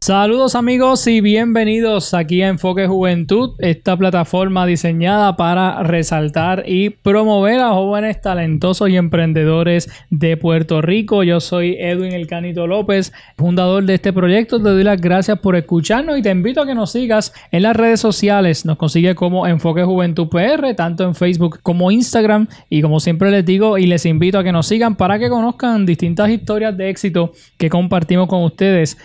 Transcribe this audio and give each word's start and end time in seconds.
Saludos 0.00 0.56
amigos 0.56 1.06
y 1.06 1.20
bienvenidos 1.20 2.12
aquí 2.12 2.42
a 2.42 2.48
Enfoque 2.48 2.88
Juventud, 2.88 3.50
esta 3.58 3.96
plataforma 3.96 4.66
diseñada 4.66 5.36
para 5.36 5.84
resaltar 5.84 6.64
y 6.66 6.90
promover 6.90 7.60
a 7.60 7.70
jóvenes 7.70 8.20
talentosos 8.20 8.88
y 8.88 8.96
emprendedores 8.96 9.88
de 10.10 10.36
Puerto 10.36 10.82
Rico. 10.82 11.22
Yo 11.22 11.38
soy 11.38 11.76
Edwin 11.78 12.12
El 12.12 12.26
Canito 12.26 12.66
López, 12.66 13.12
fundador 13.36 13.84
de 13.84 13.94
este 13.94 14.12
proyecto. 14.12 14.60
Te 14.60 14.70
doy 14.70 14.82
las 14.82 15.00
gracias 15.00 15.38
por 15.38 15.54
escucharnos 15.54 16.18
y 16.18 16.22
te 16.22 16.30
invito 16.30 16.62
a 16.62 16.66
que 16.66 16.74
nos 16.74 16.90
sigas 16.90 17.32
en 17.52 17.62
las 17.62 17.76
redes 17.76 18.00
sociales. 18.00 18.64
Nos 18.64 18.78
consigue 18.78 19.14
como 19.14 19.46
Enfoque 19.46 19.84
Juventud 19.84 20.28
PR, 20.28 20.74
tanto 20.74 21.04
en 21.04 21.14
Facebook 21.14 21.60
como 21.62 21.92
Instagram. 21.92 22.48
Y 22.68 22.82
como 22.82 22.98
siempre 22.98 23.30
les 23.30 23.46
digo 23.46 23.78
y 23.78 23.86
les 23.86 24.04
invito 24.04 24.40
a 24.40 24.42
que 24.42 24.50
nos 24.50 24.66
sigan 24.66 24.96
para 24.96 25.20
que 25.20 25.28
conozcan 25.28 25.86
distintas 25.86 26.28
historias 26.28 26.76
de 26.76 26.90
éxito 26.90 27.32
que 27.56 27.70
compartimos 27.70 28.26
con 28.26 28.42
ustedes 28.42 28.51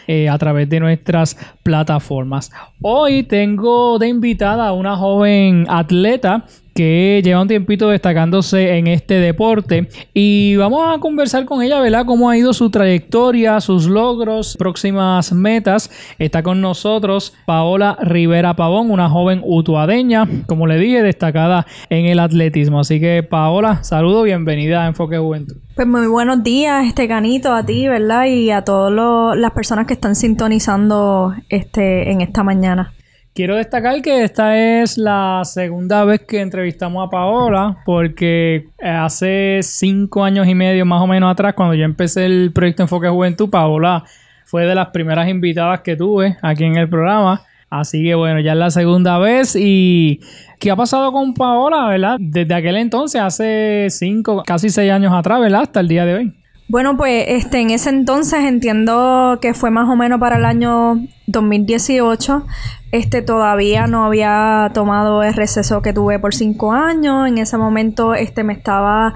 eh, 0.08 0.30
a 0.30 0.38
través 0.38 0.70
de 0.70 0.80
nuestras 0.80 1.38
plataformas. 1.64 2.52
Hoy 2.82 3.24
tengo 3.24 3.98
de 4.00 4.08
invitada 4.08 4.68
a 4.68 4.74
una 4.74 4.96
joven 4.96 5.66
atleta 5.70 6.46
que 6.78 7.22
lleva 7.24 7.42
un 7.42 7.48
tiempito 7.48 7.90
destacándose 7.90 8.78
en 8.78 8.86
este 8.86 9.16
deporte 9.16 9.90
y 10.14 10.56
vamos 10.58 10.96
a 10.96 11.00
conversar 11.00 11.46
con 11.46 11.64
ella, 11.64 11.80
¿verdad? 11.80 12.06
Cómo 12.06 12.30
ha 12.30 12.38
ido 12.38 12.54
su 12.54 12.70
trayectoria, 12.70 13.60
sus 13.62 13.88
logros, 13.88 14.56
próximas 14.60 15.34
metas. 15.34 15.90
Está 16.20 16.44
con 16.44 16.62
nosotros 16.62 17.34
Paola 17.48 17.98
Rivera 18.00 18.56
Pavón, 18.56 18.92
una 18.92 19.10
joven 19.10 19.42
utuadeña, 19.44 20.28
como 20.46 20.68
le 20.68 20.78
dije, 20.78 21.02
destacada 21.02 21.66
en 21.90 22.06
el 22.06 22.20
atletismo. 22.20 22.82
Así 22.82 23.00
que 23.00 23.24
Paola, 23.24 23.84
saludo, 23.84 24.22
bienvenida 24.22 24.84
a 24.84 24.88
Enfoque 24.88 25.18
Juventud. 25.18 25.67
Pues 25.78 25.88
muy 25.88 26.08
buenos 26.08 26.42
días, 26.42 26.88
este 26.88 27.08
canito, 27.08 27.54
a 27.54 27.64
ti, 27.64 27.88
¿verdad? 27.88 28.26
Y 28.26 28.50
a 28.50 28.64
todas 28.64 29.38
las 29.38 29.52
personas 29.52 29.86
que 29.86 29.94
están 29.94 30.16
sintonizando 30.16 31.36
este, 31.50 32.10
en 32.10 32.22
esta 32.22 32.42
mañana. 32.42 32.94
Quiero 33.36 33.58
destacar 33.58 34.02
que 34.02 34.24
esta 34.24 34.58
es 34.58 34.98
la 34.98 35.42
segunda 35.44 36.04
vez 36.04 36.22
que 36.22 36.42
entrevistamos 36.42 37.06
a 37.06 37.12
Paola, 37.12 37.78
porque 37.86 38.70
eh, 38.80 38.90
hace 38.90 39.60
cinco 39.62 40.24
años 40.24 40.48
y 40.48 40.56
medio 40.56 40.84
más 40.84 41.00
o 41.00 41.06
menos 41.06 41.32
atrás, 41.32 41.54
cuando 41.54 41.76
yo 41.76 41.86
empecé 41.86 42.26
el 42.26 42.52
proyecto 42.52 42.82
Enfoque 42.82 43.10
Juventud, 43.10 43.48
Paola 43.48 44.04
fue 44.46 44.66
de 44.66 44.74
las 44.74 44.88
primeras 44.88 45.30
invitadas 45.30 45.82
que 45.82 45.96
tuve 45.96 46.38
aquí 46.42 46.64
en 46.64 46.76
el 46.78 46.90
programa. 46.90 47.44
Así 47.70 48.04
que 48.04 48.16
bueno, 48.16 48.40
ya 48.40 48.54
es 48.54 48.58
la 48.58 48.72
segunda 48.72 49.20
vez. 49.20 49.56
¿Y 49.56 50.22
qué 50.60 50.72
ha 50.72 50.76
pasado 50.76 51.12
con 51.12 51.34
Paola, 51.34 51.88
verdad? 51.88 52.18
Desde 52.20 52.54
aquel 52.54 52.78
entonces, 52.78 53.22
hace 53.22 53.88
cinco, 53.90 54.44
casi 54.46 54.70
seis 54.70 54.92
años 54.92 55.14
atrás, 55.14 55.40
¿verdad? 55.40 55.62
Hasta 55.62 55.80
el 55.80 55.88
día 55.88 56.06
de 56.06 56.14
hoy. 56.16 56.34
Bueno, 56.70 56.98
pues 56.98 57.26
este, 57.30 57.62
en 57.62 57.70
ese 57.70 57.90
entonces 57.90 58.42
entiendo 58.44 59.40
que 59.42 59.54
fue 59.54 59.72
más 59.72 59.88
o 59.90 59.96
menos 59.96 60.20
para 60.20 60.36
el 60.36 60.44
año 60.44 61.00
2018. 61.28 62.46
Este 62.92 63.22
todavía 63.22 63.88
no 63.88 64.04
había 64.04 64.70
tomado 64.74 65.24
el 65.24 65.34
receso 65.34 65.82
que 65.82 65.94
tuve 65.94 66.20
por 66.20 66.36
cinco 66.36 66.74
años. 66.74 67.26
En 67.28 67.38
ese 67.38 67.58
momento 67.58 68.16
este, 68.16 68.44
me 68.44 68.52
estaba 68.52 69.14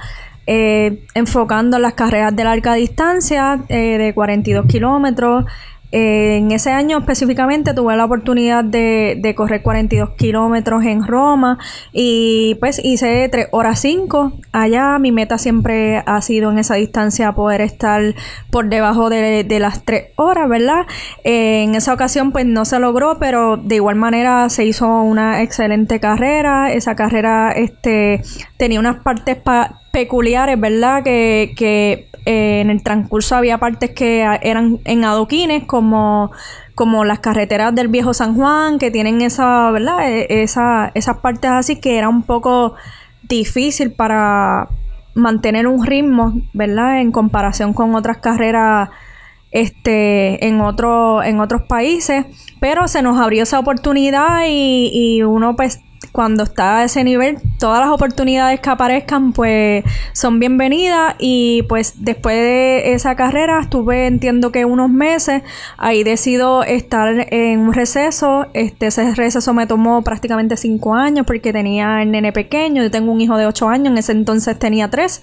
eh, 0.48 1.04
enfocando 1.14 1.76
en 1.76 1.84
las 1.84 1.94
carreras 1.94 2.34
de 2.34 2.46
larga 2.46 2.76
distancia 2.76 3.60
eh, 3.68 3.98
de 3.98 4.14
42 4.14 4.66
kilómetros. 4.68 5.44
En 5.92 6.52
ese 6.52 6.72
año 6.72 7.00
específicamente 7.00 7.74
tuve 7.74 7.96
la 7.98 8.06
oportunidad 8.06 8.64
de, 8.64 9.18
de 9.22 9.36
correr 9.36 9.62
42 9.62 10.12
kilómetros 10.12 10.86
en 10.86 11.06
Roma 11.06 11.58
y 11.92 12.56
pues 12.56 12.80
hice 12.84 13.28
3 13.30 13.48
horas 13.52 13.80
5. 13.80 14.32
Allá 14.54 14.98
mi 15.00 15.12
meta 15.12 15.38
siempre 15.38 16.02
ha 16.06 16.22
sido 16.22 16.52
en 16.52 16.60
esa 16.60 16.76
distancia 16.76 17.34
poder 17.34 17.62
estar 17.62 18.16
por 18.52 18.70
debajo 18.70 19.10
de, 19.10 19.46
las 19.60 19.84
3 19.84 20.12
horas, 20.16 20.48
¿verdad? 20.48 20.86
En 21.24 21.76
esa 21.76 21.94
ocasión 21.94 22.32
pues 22.32 22.46
no 22.46 22.66
se 22.66 22.80
logró, 22.80 23.18
pero 23.20 23.58
de 23.58 23.76
igual 23.76 23.96
manera 23.96 24.50
se 24.50 24.66
hizo 24.66 24.88
una 25.02 25.42
excelente 25.42 26.00
carrera. 26.00 26.72
Esa 26.72 26.96
carrera 26.96 27.52
este, 27.52 28.22
tenía 28.58 28.80
unas 28.80 28.98
partes 28.98 29.38
peculiares, 29.92 30.60
¿verdad? 30.60 31.04
Que 31.04 32.11
eh, 32.26 32.62
en 32.62 32.70
el 32.70 32.84
transcurso 32.84 33.36
había 33.36 33.58
partes 33.58 33.92
que 33.92 34.22
eran 34.42 34.80
en 34.86 35.04
adoquines, 35.04 35.64
como, 35.66 36.32
como 36.76 37.04
las 37.04 37.20
carreteras 37.20 37.74
del 37.74 37.88
viejo 37.88 38.14
San 38.14 38.36
Juan, 38.36 38.80
que 38.80 38.92
tienen 38.92 39.22
esa, 39.22 39.72
¿verdad? 39.72 40.10
E, 40.10 40.44
esa, 40.44 40.92
esas 40.94 41.18
partes 41.18 41.52
así 41.52 41.80
que 41.80 41.98
era 41.98 42.10
un 42.10 42.24
poco 42.24 42.76
difícil 43.24 43.92
para 43.92 44.70
mantener 45.16 45.68
un 45.68 45.86
ritmo, 45.86 46.34
¿verdad? 46.54 47.02
En 47.02 47.12
comparación 47.12 47.74
con 47.74 47.96
otras 47.96 48.18
carreras 48.18 48.90
este 49.52 50.48
en 50.48 50.62
otro, 50.62 51.22
en 51.24 51.42
otros 51.42 51.64
países 51.64 52.26
pero 52.62 52.88
se 52.88 53.02
nos 53.02 53.20
abrió 53.20 53.44
esa 53.44 53.60
oportunidad 53.60 54.46
y, 54.48 54.90
y 54.94 55.24
uno 55.24 55.58
pues 55.58 55.82
cuando 56.12 56.44
está 56.44 56.80
a 56.80 56.84
ese 56.84 57.04
nivel, 57.04 57.38
todas 57.60 57.80
las 57.80 57.90
oportunidades 57.90 58.60
que 58.60 58.70
aparezcan, 58.70 59.34
pues 59.34 59.84
son 60.14 60.40
bienvenidas. 60.40 61.16
Y 61.20 61.64
pues 61.64 62.04
después 62.04 62.36
de 62.36 62.94
esa 62.94 63.16
carrera, 63.16 63.60
estuve, 63.62 64.08
entiendo 64.08 64.52
que 64.52 64.66
unos 64.66 64.90
meses, 64.90 65.44
ahí 65.78 66.04
decido 66.04 66.64
estar 66.64 67.28
en 67.32 67.60
un 67.60 67.74
receso. 67.74 68.48
Este, 68.54 68.88
ese 68.88 69.16
receso 69.16 69.54
me 69.54 69.68
tomó 69.68 70.02
prácticamente 70.02 70.58
cinco 70.58 70.94
años 70.94 71.26
porque 71.26 71.54
tenía 71.54 72.02
el 72.02 72.12
nene 72.12 72.34
pequeño. 72.34 72.84
Yo 72.84 72.92
tengo 72.92 73.12
un 73.12 73.22
hijo 73.22 73.38
de 73.38 73.46
ocho 73.46 73.70
años, 73.70 73.92
en 73.92 73.98
ese 73.98 74.12
entonces 74.12 74.60
tenía 74.60 74.90
tres. 74.90 75.22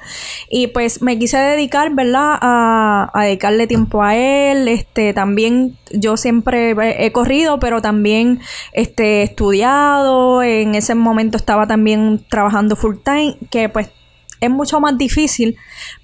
Y 0.50 0.68
pues 0.68 1.02
me 1.02 1.18
quise 1.18 1.38
dedicar, 1.38 1.94
¿verdad?, 1.94 2.38
a, 2.40 3.10
a 3.12 3.24
dedicarle 3.24 3.66
tiempo 3.66 4.02
a 4.02 4.16
él. 4.16 4.68
Este, 4.68 5.12
también 5.12 5.76
yo 5.92 6.16
siempre 6.16 6.74
he 7.04 7.12
corrido, 7.12 7.58
pero 7.58 7.82
también 7.82 8.40
este, 8.72 9.22
estudiado. 9.22 10.42
En 10.42 10.74
ese 10.78 10.94
momento 10.94 11.36
estaba 11.36 11.66
también 11.66 12.24
trabajando 12.28 12.76
full 12.76 12.96
time, 13.04 13.36
que 13.50 13.68
pues 13.68 13.90
es 14.40 14.50
mucho 14.50 14.80
más 14.80 14.96
difícil 14.96 15.56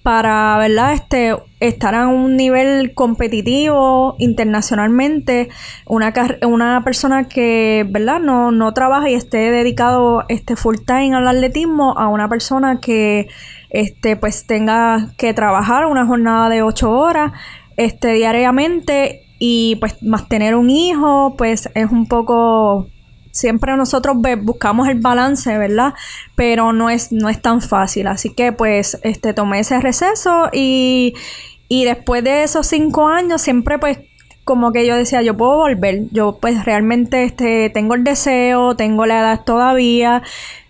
para, 0.02 0.56
¿verdad? 0.58 0.92
Este, 0.94 1.36
estar 1.60 1.94
a 1.94 2.08
un 2.08 2.36
nivel 2.36 2.94
competitivo 2.94 4.16
internacionalmente. 4.18 5.48
Una, 5.86 6.12
una 6.46 6.82
persona 6.84 7.28
que, 7.28 7.86
¿verdad? 7.88 8.20
No, 8.20 8.50
no 8.50 8.74
trabaja 8.74 9.08
y 9.08 9.14
esté 9.14 9.50
dedicado 9.50 10.24
este, 10.28 10.56
full 10.56 10.76
time 10.86 11.14
al 11.14 11.28
atletismo 11.28 11.96
a 11.96 12.08
una 12.08 12.28
persona 12.28 12.80
que, 12.80 13.28
este, 13.70 14.16
pues 14.16 14.46
tenga 14.46 15.12
que 15.16 15.34
trabajar 15.34 15.86
una 15.86 16.06
jornada 16.06 16.48
de 16.48 16.62
ocho 16.62 16.90
horas, 16.90 17.32
este, 17.76 18.12
diariamente 18.12 19.22
y 19.38 19.76
pues 19.76 20.02
más 20.02 20.28
tener 20.28 20.54
un 20.54 20.70
hijo, 20.70 21.34
pues 21.36 21.68
es 21.74 21.90
un 21.90 22.06
poco 22.06 22.88
siempre 23.34 23.76
nosotros 23.76 24.16
buscamos 24.42 24.88
el 24.88 25.00
balance, 25.00 25.58
¿verdad? 25.58 25.94
Pero 26.36 26.72
no 26.72 26.88
es, 26.88 27.10
no 27.10 27.28
es 27.28 27.42
tan 27.42 27.60
fácil. 27.60 28.06
Así 28.06 28.32
que 28.32 28.52
pues 28.52 28.98
este 29.02 29.34
tomé 29.34 29.60
ese 29.60 29.80
receso 29.80 30.48
y, 30.52 31.14
y 31.68 31.84
después 31.84 32.22
de 32.22 32.44
esos 32.44 32.66
cinco 32.66 33.08
años 33.08 33.42
siempre 33.42 33.78
pues 33.78 33.98
como 34.44 34.72
que 34.72 34.86
yo 34.86 34.94
decía, 34.96 35.20
yo 35.22 35.36
puedo 35.36 35.56
volver. 35.56 36.04
Yo 36.12 36.38
pues 36.40 36.64
realmente 36.64 37.24
este, 37.24 37.70
tengo 37.70 37.94
el 37.94 38.04
deseo, 38.04 38.76
tengo 38.76 39.04
la 39.04 39.20
edad 39.20 39.44
todavía. 39.44 40.22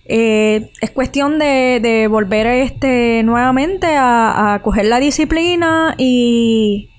Eh, 0.07 0.71
es 0.81 0.91
cuestión 0.91 1.39
de, 1.39 1.81
de 1.83 2.09
volver 2.09 2.47
este 2.47 3.23
nuevamente 3.25 3.89
a, 3.89 4.55
a 4.55 4.63
coger 4.63 4.87
la 4.87 5.01
disciplina 5.01 5.95
y, 5.99 6.91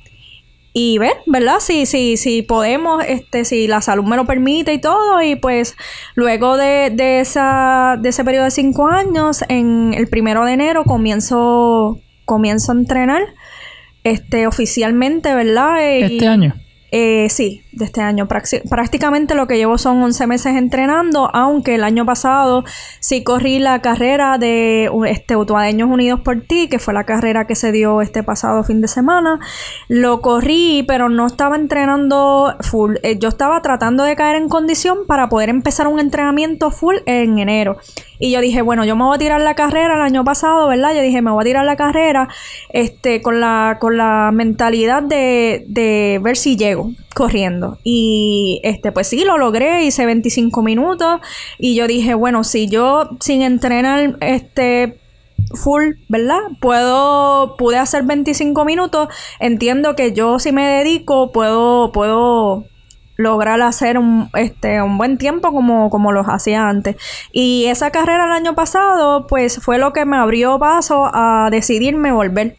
y 0.77 0.98
ver, 0.98 1.13
¿verdad? 1.25 1.60
Si, 1.62 1.86
si, 1.86 2.18
si 2.18 2.42
podemos, 2.42 3.01
este, 3.07 3.45
si 3.45 3.66
la 3.66 3.80
salud 3.80 4.04
me 4.04 4.18
lo 4.18 4.25
permite 4.25 4.74
y 4.74 4.81
todo, 4.81 5.22
y 5.22 5.38
pues 5.38 5.77
luego 6.16 6.57
de, 6.57 6.92
de, 6.94 7.22
esa, 7.22 7.98
de 7.98 8.10
ese 8.10 8.25
periodo 8.25 8.44
de 8.44 8.51
cinco 8.51 8.86
años, 8.86 9.45
en 9.48 9.94
el 9.94 10.10
primero 10.10 10.44
de 10.44 10.51
enero 10.51 10.83
comienzo, 10.83 12.01
comienzo 12.25 12.74
a 12.74 12.75
entrenar, 12.75 13.22
este, 14.04 14.48
oficialmente, 14.48 15.33
¿verdad? 15.33 15.81
este 15.81 16.27
año. 16.27 16.56
Eh, 16.92 17.27
sí, 17.30 17.62
de 17.75 17.86
este 17.86 18.01
año. 18.01 18.27
Prácticamente 18.27 19.36
lo 19.36 19.48
que 19.48 19.57
llevo 19.57 19.77
son 19.77 20.01
11 20.01 20.27
meses 20.27 20.56
entrenando, 20.56 21.30
aunque 21.33 21.75
el 21.75 21.83
año 21.83 22.06
pasado 22.06 22.63
sí 23.00 23.24
corrí 23.24 23.60
la 23.60 23.81
carrera 23.81 24.38
de 24.38 24.89
este 25.07 25.36
Utuadeños 25.36 25.89
Unidos 25.89 26.22
por 26.22 26.42
Ti, 26.42 26.68
que 26.69 26.80
fue 26.80 26.94
la 26.94 27.04
carrera 27.04 27.45
que 27.48 27.56
se 27.56 27.72
dio 27.72 28.01
este 28.01 28.24
pasado 28.24 28.63
fin 28.63 28.81
de 28.81 28.88
semana. 28.88 29.39
Lo 29.88 30.22
corrí, 30.22 30.83
pero 30.88 31.10
no 31.10 31.27
estaba 31.27 31.56
entrenando 31.56 32.56
full. 32.62 32.95
Eh, 33.04 33.18
yo 33.19 33.30
estaba 33.30 33.62
tratando 33.62 34.04
de 34.04 34.16
caer 34.16 34.38
en 34.38 34.50
condición 34.50 35.00
para 35.07 35.30
poder 35.30 35.50
empezar 35.50 35.88
un 35.88 36.00
entrenamiento 36.00 36.72
full 36.72 36.95
en 37.06 37.39
enero. 37.39 37.77
Y 38.19 38.31
yo 38.31 38.39
dije, 38.39 38.62
bueno, 38.62 38.86
yo 38.86 38.95
me 38.95 39.04
voy 39.04 39.16
a 39.16 39.19
tirar 39.19 39.42
la 39.42 39.56
carrera 39.56 39.95
el 39.95 40.01
año 40.01 40.24
pasado, 40.24 40.68
¿verdad? 40.69 40.94
Yo 40.95 41.01
dije, 41.01 41.22
me 41.22 41.31
voy 41.31 41.42
a 41.42 41.45
tirar 41.45 41.66
la 41.66 41.75
carrera 41.75 42.30
este, 42.69 43.22
con, 43.22 43.42
la, 43.42 43.77
con 43.80 43.98
la 43.98 44.31
mentalidad 44.33 45.04
de, 45.04 45.66
de 45.68 46.19
ver 46.24 46.38
si 46.38 46.56
llego 46.56 46.92
corriendo. 47.15 47.79
Y 47.83 48.59
este, 48.63 48.91
pues 48.91 49.07
sí, 49.07 49.23
lo 49.23 49.39
logré, 49.39 49.85
hice 49.85 50.06
25 50.06 50.62
minutos. 50.62 51.21
Y 51.57 51.73
yo 51.73 51.88
dije, 51.88 52.13
bueno, 52.13 52.44
si 52.44 52.67
yo 52.67 53.09
sin 53.21 53.41
entrenar 53.41 54.17
este 54.19 55.00
full, 55.53 55.94
¿verdad? 56.09 56.39
Puedo, 56.59 57.56
pude 57.57 57.77
hacer 57.77 58.03
25 58.03 58.65
minutos. 58.65 59.07
Entiendo 59.39 59.95
que 59.95 60.13
yo 60.13 60.39
si 60.39 60.51
me 60.51 60.67
dedico, 60.67 61.31
puedo, 61.31 61.91
puedo 61.94 62.65
lograr 63.15 63.62
hacer 63.62 63.97
un, 63.97 64.29
este, 64.33 64.81
un 64.81 64.97
buen 64.97 65.17
tiempo 65.17 65.53
como, 65.53 65.89
como 65.89 66.12
los 66.12 66.27
hacía 66.27 66.67
antes. 66.67 66.97
Y 67.31 67.65
esa 67.67 67.91
carrera 67.91 68.25
el 68.25 68.33
año 68.33 68.56
pasado, 68.56 69.25
pues 69.27 69.59
fue 69.63 69.77
lo 69.77 69.94
que 69.94 70.06
me 70.06 70.17
abrió 70.17 70.59
paso 70.59 71.09
a 71.13 71.47
decidirme 71.50 72.12
volver. 72.12 72.57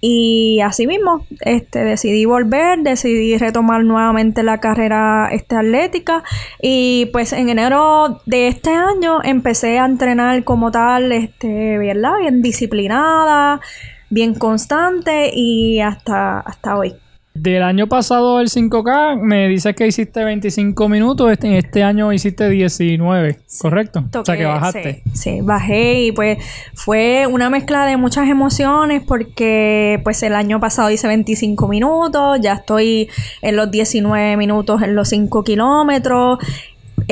Y 0.00 0.60
así 0.62 0.86
mismo, 0.86 1.26
este, 1.42 1.80
decidí 1.84 2.24
volver, 2.24 2.78
decidí 2.78 3.36
retomar 3.36 3.84
nuevamente 3.84 4.42
la 4.42 4.58
carrera 4.58 5.28
este, 5.30 5.56
atlética 5.56 6.22
y 6.60 7.06
pues 7.12 7.34
en 7.34 7.50
enero 7.50 8.22
de 8.24 8.48
este 8.48 8.70
año 8.70 9.22
empecé 9.22 9.78
a 9.78 9.84
entrenar 9.84 10.42
como 10.44 10.70
tal, 10.70 11.12
este, 11.12 11.76
¿verdad? 11.76 12.12
Bien 12.18 12.40
disciplinada, 12.40 13.60
bien 14.08 14.34
constante 14.34 15.30
y 15.34 15.80
hasta, 15.80 16.40
hasta 16.40 16.78
hoy. 16.78 16.94
Del 17.42 17.62
año 17.62 17.86
pasado 17.86 18.38
el 18.40 18.48
5K 18.48 19.18
me 19.18 19.48
dices 19.48 19.74
que 19.74 19.86
hiciste 19.86 20.22
25 20.22 20.90
minutos, 20.90 21.32
este, 21.32 21.46
en 21.46 21.54
este 21.54 21.82
año 21.82 22.12
hiciste 22.12 22.50
19, 22.50 23.38
¿correcto? 23.62 24.00
o 24.00 24.24
sea 24.26 24.36
que 24.36 24.42
Toqué, 24.42 24.44
bajaste. 24.44 25.02
Sí, 25.06 25.10
sí, 25.14 25.40
bajé 25.40 26.02
y 26.02 26.12
pues 26.12 26.36
fue 26.74 27.26
una 27.26 27.48
mezcla 27.48 27.86
de 27.86 27.96
muchas 27.96 28.28
emociones 28.28 29.02
porque 29.06 30.02
pues 30.04 30.22
el 30.22 30.34
año 30.34 30.60
pasado 30.60 30.90
hice 30.90 31.08
25 31.08 31.66
minutos, 31.66 32.40
ya 32.42 32.52
estoy 32.52 33.08
en 33.40 33.56
los 33.56 33.70
19 33.70 34.36
minutos 34.36 34.82
en 34.82 34.94
los 34.94 35.08
5 35.08 35.42
kilómetros. 35.42 36.40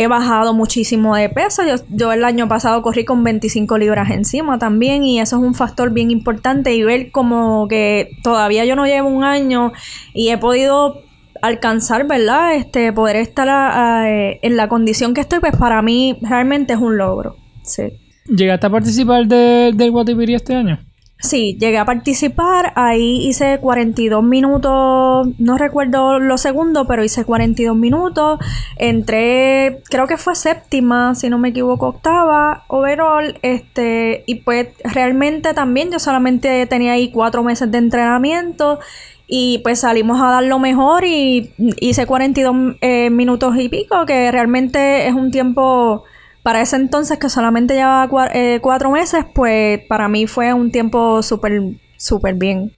He 0.00 0.06
bajado 0.06 0.54
muchísimo 0.54 1.16
de 1.16 1.28
peso. 1.28 1.62
Yo, 1.66 1.74
yo 1.90 2.12
el 2.12 2.24
año 2.24 2.46
pasado 2.46 2.80
corrí 2.82 3.04
con 3.04 3.24
25 3.24 3.78
libras 3.78 4.10
encima 4.10 4.58
también 4.58 5.02
y 5.04 5.18
eso 5.20 5.36
es 5.36 5.42
un 5.42 5.54
factor 5.54 5.90
bien 5.92 6.10
importante 6.10 6.74
y 6.74 6.82
ver 6.84 7.10
como 7.10 7.66
que 7.68 8.10
todavía 8.22 8.64
yo 8.64 8.76
no 8.76 8.86
llevo 8.86 9.08
un 9.08 9.24
año 9.24 9.72
y 10.14 10.28
he 10.28 10.38
podido 10.38 11.02
alcanzar, 11.42 12.06
¿verdad? 12.06 12.54
Este, 12.54 12.92
poder 12.92 13.16
estar 13.16 14.06
eh, 14.08 14.38
en 14.42 14.56
la 14.56 14.68
condición 14.68 15.14
que 15.14 15.20
estoy, 15.20 15.40
pues 15.40 15.56
para 15.56 15.82
mí 15.82 16.16
realmente 16.22 16.72
es 16.74 16.78
un 16.78 16.96
logro. 16.96 17.36
Sí. 17.62 17.84
¿Llegaste 18.26 18.66
a 18.66 18.70
participar 18.70 19.26
de- 19.26 19.72
del 19.74 19.90
Guatipiri 19.90 20.34
este 20.34 20.54
año? 20.54 20.78
Sí, 21.20 21.56
llegué 21.58 21.78
a 21.78 21.84
participar, 21.84 22.72
ahí 22.76 23.26
hice 23.26 23.58
42 23.60 24.22
minutos, 24.22 25.26
no 25.38 25.58
recuerdo 25.58 26.20
los 26.20 26.40
segundos, 26.40 26.86
pero 26.86 27.02
hice 27.02 27.24
42 27.24 27.76
minutos, 27.76 28.38
entré, 28.76 29.80
creo 29.90 30.06
que 30.06 30.16
fue 30.16 30.36
séptima, 30.36 31.16
si 31.16 31.28
no 31.28 31.36
me 31.38 31.48
equivoco, 31.48 31.88
octava, 31.88 32.64
overall, 32.68 33.36
este, 33.42 34.22
y 34.26 34.36
pues 34.36 34.68
realmente 34.84 35.54
también 35.54 35.90
yo 35.90 35.98
solamente 35.98 36.66
tenía 36.66 36.92
ahí 36.92 37.10
cuatro 37.10 37.42
meses 37.42 37.68
de 37.68 37.78
entrenamiento 37.78 38.78
y 39.26 39.58
pues 39.58 39.80
salimos 39.80 40.22
a 40.22 40.26
dar 40.26 40.44
lo 40.44 40.60
mejor 40.60 41.04
y 41.04 41.52
hice 41.80 42.06
42 42.06 42.76
eh, 42.80 43.10
minutos 43.10 43.56
y 43.58 43.68
pico, 43.68 44.06
que 44.06 44.30
realmente 44.30 45.08
es 45.08 45.14
un 45.14 45.32
tiempo 45.32 46.04
para 46.48 46.62
ese 46.62 46.76
entonces 46.76 47.18
que 47.18 47.28
solamente 47.28 47.74
llevaba 47.74 48.30
eh, 48.32 48.58
cuatro 48.62 48.90
meses, 48.90 49.22
pues 49.34 49.80
para 49.86 50.08
mí 50.08 50.26
fue 50.26 50.54
un 50.54 50.72
tiempo 50.72 51.22
súper, 51.22 51.60
súper 51.98 52.36
bien. 52.36 52.72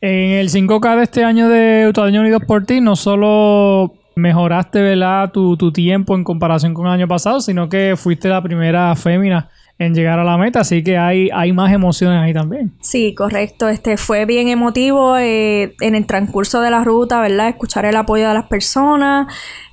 En 0.00 0.30
el 0.30 0.48
5K 0.48 0.96
de 0.96 1.02
este 1.02 1.24
año 1.24 1.48
de 1.48 1.88
Utuadeños 1.88 2.20
Unidos 2.20 2.42
por 2.46 2.64
Ti, 2.66 2.80
no 2.80 2.94
solo 2.94 3.94
mejoraste 4.14 4.80
¿verdad? 4.80 5.32
Tu, 5.32 5.56
tu 5.56 5.72
tiempo 5.72 6.14
en 6.14 6.22
comparación 6.22 6.72
con 6.72 6.86
el 6.86 6.92
año 6.92 7.08
pasado, 7.08 7.40
sino 7.40 7.68
que 7.68 7.94
fuiste 7.96 8.28
la 8.28 8.40
primera 8.40 8.94
fémina 8.94 9.50
en 9.78 9.94
llegar 9.94 10.18
a 10.18 10.24
la 10.24 10.38
meta, 10.38 10.60
así 10.60 10.82
que 10.82 10.96
hay, 10.96 11.28
hay 11.34 11.52
más 11.52 11.72
emociones 11.72 12.20
ahí 12.20 12.32
también. 12.32 12.72
Sí, 12.80 13.14
correcto. 13.14 13.68
Este 13.68 13.96
fue 13.96 14.24
bien 14.24 14.48
emotivo 14.48 15.16
eh, 15.18 15.74
en 15.80 15.94
el 15.94 16.06
transcurso 16.06 16.60
de 16.60 16.70
la 16.70 16.82
ruta, 16.82 17.20
¿verdad? 17.20 17.48
Escuchar 17.48 17.84
el 17.84 17.96
apoyo 17.96 18.28
de 18.28 18.34
las 18.34 18.46
personas 18.46 19.26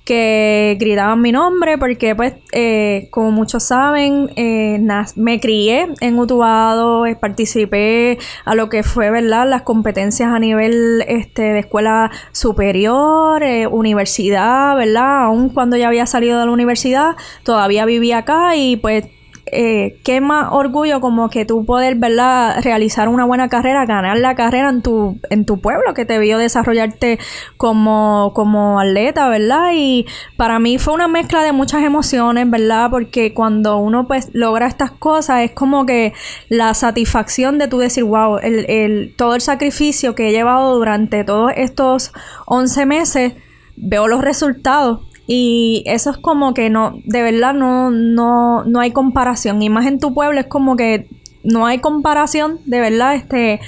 que 0.06 0.76
gritaban 0.80 1.22
mi 1.22 1.32
nombre, 1.32 1.78
porque 1.78 2.14
pues, 2.16 2.34
eh, 2.52 3.08
como 3.12 3.32
muchos 3.32 3.64
saben, 3.64 4.30
eh, 4.36 4.86
me 5.16 5.40
crié 5.40 5.88
en 6.02 6.20
Utuado, 6.20 7.06
eh, 7.06 7.16
participé 7.16 8.18
a 8.44 8.56
lo 8.56 8.68
que 8.68 8.84
fue, 8.84 9.10
¿verdad? 9.12 9.48
Las 9.48 9.62
competencias 9.62 10.30
a 10.30 10.40
nivel 10.40 11.06
este, 11.08 11.44
de 11.44 11.60
escuela 11.60 12.12
superior, 12.34 13.44
eh, 13.44 13.68
universidad, 13.68 14.76
¿verdad? 14.76 15.24
Aún 15.24 15.50
cuando 15.50 15.78
ya 15.78 15.88
había 15.88 16.06
salido 16.06 16.40
de 16.40 16.48
la 16.48 16.52
universidad, 16.52 17.16
todavía 17.44 17.86
vivía 17.86 18.20
acá 18.20 18.58
y 18.58 18.76
pues 18.76 19.06
eh, 19.54 20.00
qué 20.04 20.22
más 20.22 20.50
orgullo 20.52 21.00
como 21.02 21.30
que 21.30 21.46
tú 21.46 21.66
poder, 21.66 21.96
¿verdad? 21.96 22.62
Realizar 22.64 23.08
una 23.08 23.26
buena 23.26 23.50
carrera, 23.50 23.86
ganar 23.86 24.18
la 24.18 24.36
carrera 24.36 24.70
en 24.70 24.82
tu, 24.82 25.20
en 25.30 25.46
tu 25.46 25.60
pueblo 25.62 25.94
que 25.94 26.06
te 26.06 26.20
vio 26.20 26.38
desarrollarte 26.38 27.20
como, 27.58 28.32
como 28.34 28.80
atleta, 28.80 29.30
¿verdad? 29.30 29.72
Y 29.74 30.06
para 30.38 30.60
mí 30.60 30.78
fue 30.78 30.94
una 30.94 31.08
mezcla 31.08 31.44
de 31.44 31.52
muchas 31.52 31.84
emociones, 31.84 32.50
¿verdad? 32.50 32.90
Porque 32.90 33.34
cuando 33.34 33.78
uno 33.78 34.08
pues 34.08 34.30
logra 34.34 34.68
estas 34.68 34.92
cosas 34.92 35.42
es 35.42 35.52
como 35.52 35.86
que 35.86 36.14
la 36.50 36.74
satisfacción 36.74 37.58
de 37.58 37.68
tú 37.68 37.78
decir, 37.78 38.04
wow, 38.04 38.40
el, 38.40 38.66
el, 38.70 39.14
todo 39.16 39.36
el 39.36 39.42
sacrificio 39.42 40.16
que 40.16 40.30
he 40.30 40.32
llevado 40.32 40.76
durante 40.76 41.24
todos 41.24 41.52
estos 41.56 42.12
11 42.48 42.86
meses, 42.86 43.34
veo 43.76 44.08
los 44.08 44.22
resultados 44.22 45.02
y 45.26 45.84
eso 45.86 46.10
es 46.10 46.18
como 46.18 46.54
que 46.54 46.70
no, 46.70 47.00
de 47.06 47.22
verdad 47.22 47.54
no, 47.54 47.92
no, 47.92 48.64
no 48.66 48.80
hay 48.80 48.92
comparación. 48.92 49.62
Y 49.62 49.70
más 49.70 49.86
en 49.86 50.00
tu 50.00 50.14
pueblo 50.14 50.40
es 50.40 50.48
como 50.48 50.76
que 50.76 51.08
no 51.44 51.66
hay 51.66 51.80
comparación, 51.80 52.60
de 52.66 52.80
verdad, 52.80 53.16
este, 53.16 53.60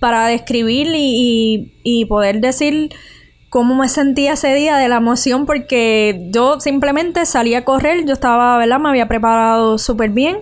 para 0.00 0.26
describir 0.26 0.88
y, 0.94 1.72
y, 1.82 2.04
poder 2.06 2.40
decir 2.40 2.90
cómo 3.50 3.74
me 3.74 3.88
sentía 3.88 4.34
ese 4.34 4.54
día 4.54 4.76
de 4.76 4.88
la 4.88 4.96
emoción, 4.96 5.46
porque 5.46 6.28
yo 6.30 6.60
simplemente 6.60 7.26
salí 7.26 7.54
a 7.54 7.64
correr, 7.64 8.04
yo 8.04 8.12
estaba, 8.12 8.56
¿verdad? 8.58 8.78
Me 8.80 8.88
había 8.88 9.08
preparado 9.08 9.78
súper 9.78 10.10
bien 10.10 10.38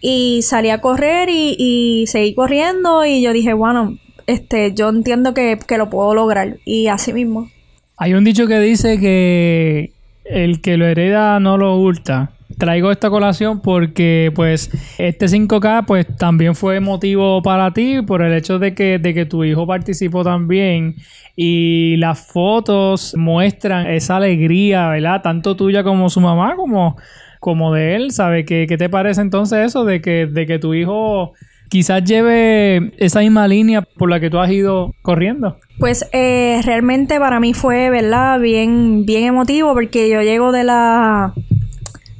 y 0.00 0.42
salí 0.42 0.70
a 0.70 0.80
correr 0.80 1.28
y, 1.28 1.56
y 1.58 2.06
seguí 2.06 2.34
corriendo 2.34 3.04
y 3.04 3.22
yo 3.22 3.32
dije, 3.32 3.52
bueno, 3.52 3.98
este, 4.26 4.72
yo 4.74 4.88
entiendo 4.88 5.34
que, 5.34 5.58
que 5.66 5.78
lo 5.78 5.90
puedo 5.90 6.14
lograr 6.14 6.58
y 6.64 6.88
así 6.88 7.12
mismo. 7.12 7.50
Hay 7.96 8.14
un 8.14 8.24
dicho 8.24 8.46
que 8.46 8.58
dice 8.60 8.98
que 8.98 9.95
el 10.28 10.60
que 10.60 10.76
lo 10.76 10.86
hereda 10.86 11.40
no 11.40 11.56
lo 11.56 11.76
hurta. 11.76 12.30
Traigo 12.58 12.92
esta 12.92 13.10
colación 13.10 13.60
porque 13.60 14.32
pues 14.34 14.70
este 14.98 15.26
5K 15.26 15.84
pues 15.84 16.06
también 16.16 16.54
fue 16.54 16.80
motivo 16.80 17.42
para 17.42 17.72
ti 17.72 18.02
por 18.02 18.22
el 18.22 18.32
hecho 18.32 18.58
de 18.58 18.74
que, 18.74 18.98
de 18.98 19.14
que 19.14 19.26
tu 19.26 19.44
hijo 19.44 19.66
participó 19.66 20.22
también 20.22 20.94
y 21.34 21.96
las 21.96 22.26
fotos 22.26 23.14
muestran 23.16 23.88
esa 23.88 24.16
alegría, 24.16 24.88
¿verdad? 24.88 25.22
Tanto 25.22 25.56
tuya 25.56 25.82
como 25.82 26.08
su 26.08 26.20
mamá 26.20 26.54
como, 26.56 26.96
como 27.40 27.74
de 27.74 27.96
él, 27.96 28.12
¿sabe? 28.12 28.44
¿Qué, 28.44 28.66
¿Qué 28.68 28.78
te 28.78 28.88
parece 28.88 29.20
entonces 29.20 29.66
eso 29.66 29.84
de 29.84 30.00
que, 30.00 30.26
de 30.26 30.46
que 30.46 30.58
tu 30.58 30.72
hijo 30.72 31.34
quizás 31.68 32.04
lleve 32.04 32.92
esa 32.98 33.20
misma 33.20 33.48
línea 33.48 33.82
por 33.82 34.10
la 34.10 34.20
que 34.20 34.30
tú 34.30 34.38
has 34.38 34.50
ido 34.50 34.94
corriendo? 35.02 35.58
Pues 35.78 36.06
eh, 36.12 36.60
realmente 36.64 37.18
para 37.18 37.40
mí 37.40 37.54
fue, 37.54 37.90
¿verdad? 37.90 38.40
Bien, 38.40 39.04
bien 39.04 39.24
emotivo 39.24 39.74
porque 39.74 40.08
yo 40.08 40.22
llego 40.22 40.52
de 40.52 40.64
la... 40.64 41.34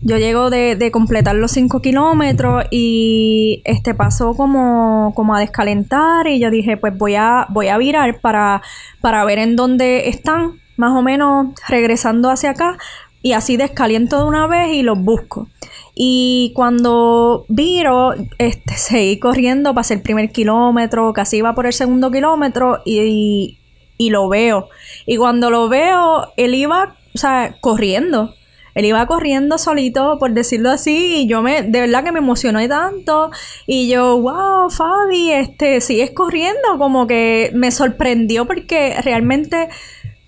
Yo 0.03 0.19
llego 0.19 0.51
de, 0.51 0.91
completar 0.93 1.35
los 1.35 1.51
5 1.51 1.83
kilómetros 1.83 2.65
y 2.71 3.61
este 3.65 3.93
pasó 3.93 4.35
como, 4.35 5.13
como 5.17 5.35
a 5.35 5.41
descalentar 5.41 6.29
y 6.29 6.39
yo 6.39 6.49
dije, 6.51 6.77
pues 6.77 6.97
voy 6.97 7.17
a, 7.17 7.47
voy 7.49 7.69
a 7.69 7.79
virar 7.79 8.21
para, 8.21 8.63
para 9.01 9.25
ver 9.25 9.41
en 9.41 9.57
dónde 9.57 10.09
están, 10.09 10.61
más 10.77 10.93
o 10.93 11.03
menos 11.03 11.49
regresando 11.67 12.31
hacia 12.31 12.51
acá 12.51 12.79
y 13.23 13.33
así 13.33 13.57
descaliento 13.57 14.19
de 14.19 14.25
una 14.25 14.47
vez 14.47 14.75
y 14.75 14.83
los 14.83 14.99
busco. 14.99 15.49
Y 15.95 16.53
cuando 16.55 17.45
viro, 17.49 18.15
este, 18.39 18.75
seguí 18.77 19.19
corriendo, 19.19 19.75
pasé 19.75 19.95
el 19.95 20.03
primer 20.03 20.31
kilómetro, 20.31 21.13
casi 21.13 21.39
iba 21.39 21.55
por 21.55 21.67
el 21.67 21.73
segundo 21.73 22.11
kilómetro 22.11 22.83
y, 22.85 23.59
y, 23.99 24.11
lo 24.11 24.29
veo. 24.29 24.69
Y 25.07 25.17
cuando 25.17 25.51
lo 25.51 25.69
veo, 25.69 26.33
él 26.37 26.55
iba 26.55 26.97
o 27.17 27.19
sea, 27.19 27.57
corriendo. 27.63 28.35
Él 28.75 28.85
iba 28.85 29.07
corriendo 29.07 29.57
solito, 29.57 30.19
por 30.19 30.33
decirlo 30.33 30.69
así, 30.69 31.23
y 31.23 31.27
yo 31.27 31.41
me, 31.41 31.63
de 31.63 31.81
verdad 31.81 32.05
que 32.05 32.13
me 32.13 32.19
emocioné 32.19 32.69
tanto. 32.69 33.31
Y 33.67 33.89
yo, 33.89 34.21
wow, 34.21 34.69
Fabi, 34.69 35.33
este, 35.33 35.81
sigues 35.81 36.11
corriendo, 36.11 36.77
como 36.77 37.07
que 37.07 37.51
me 37.55 37.71
sorprendió 37.71 38.45
porque 38.45 39.01
realmente 39.03 39.69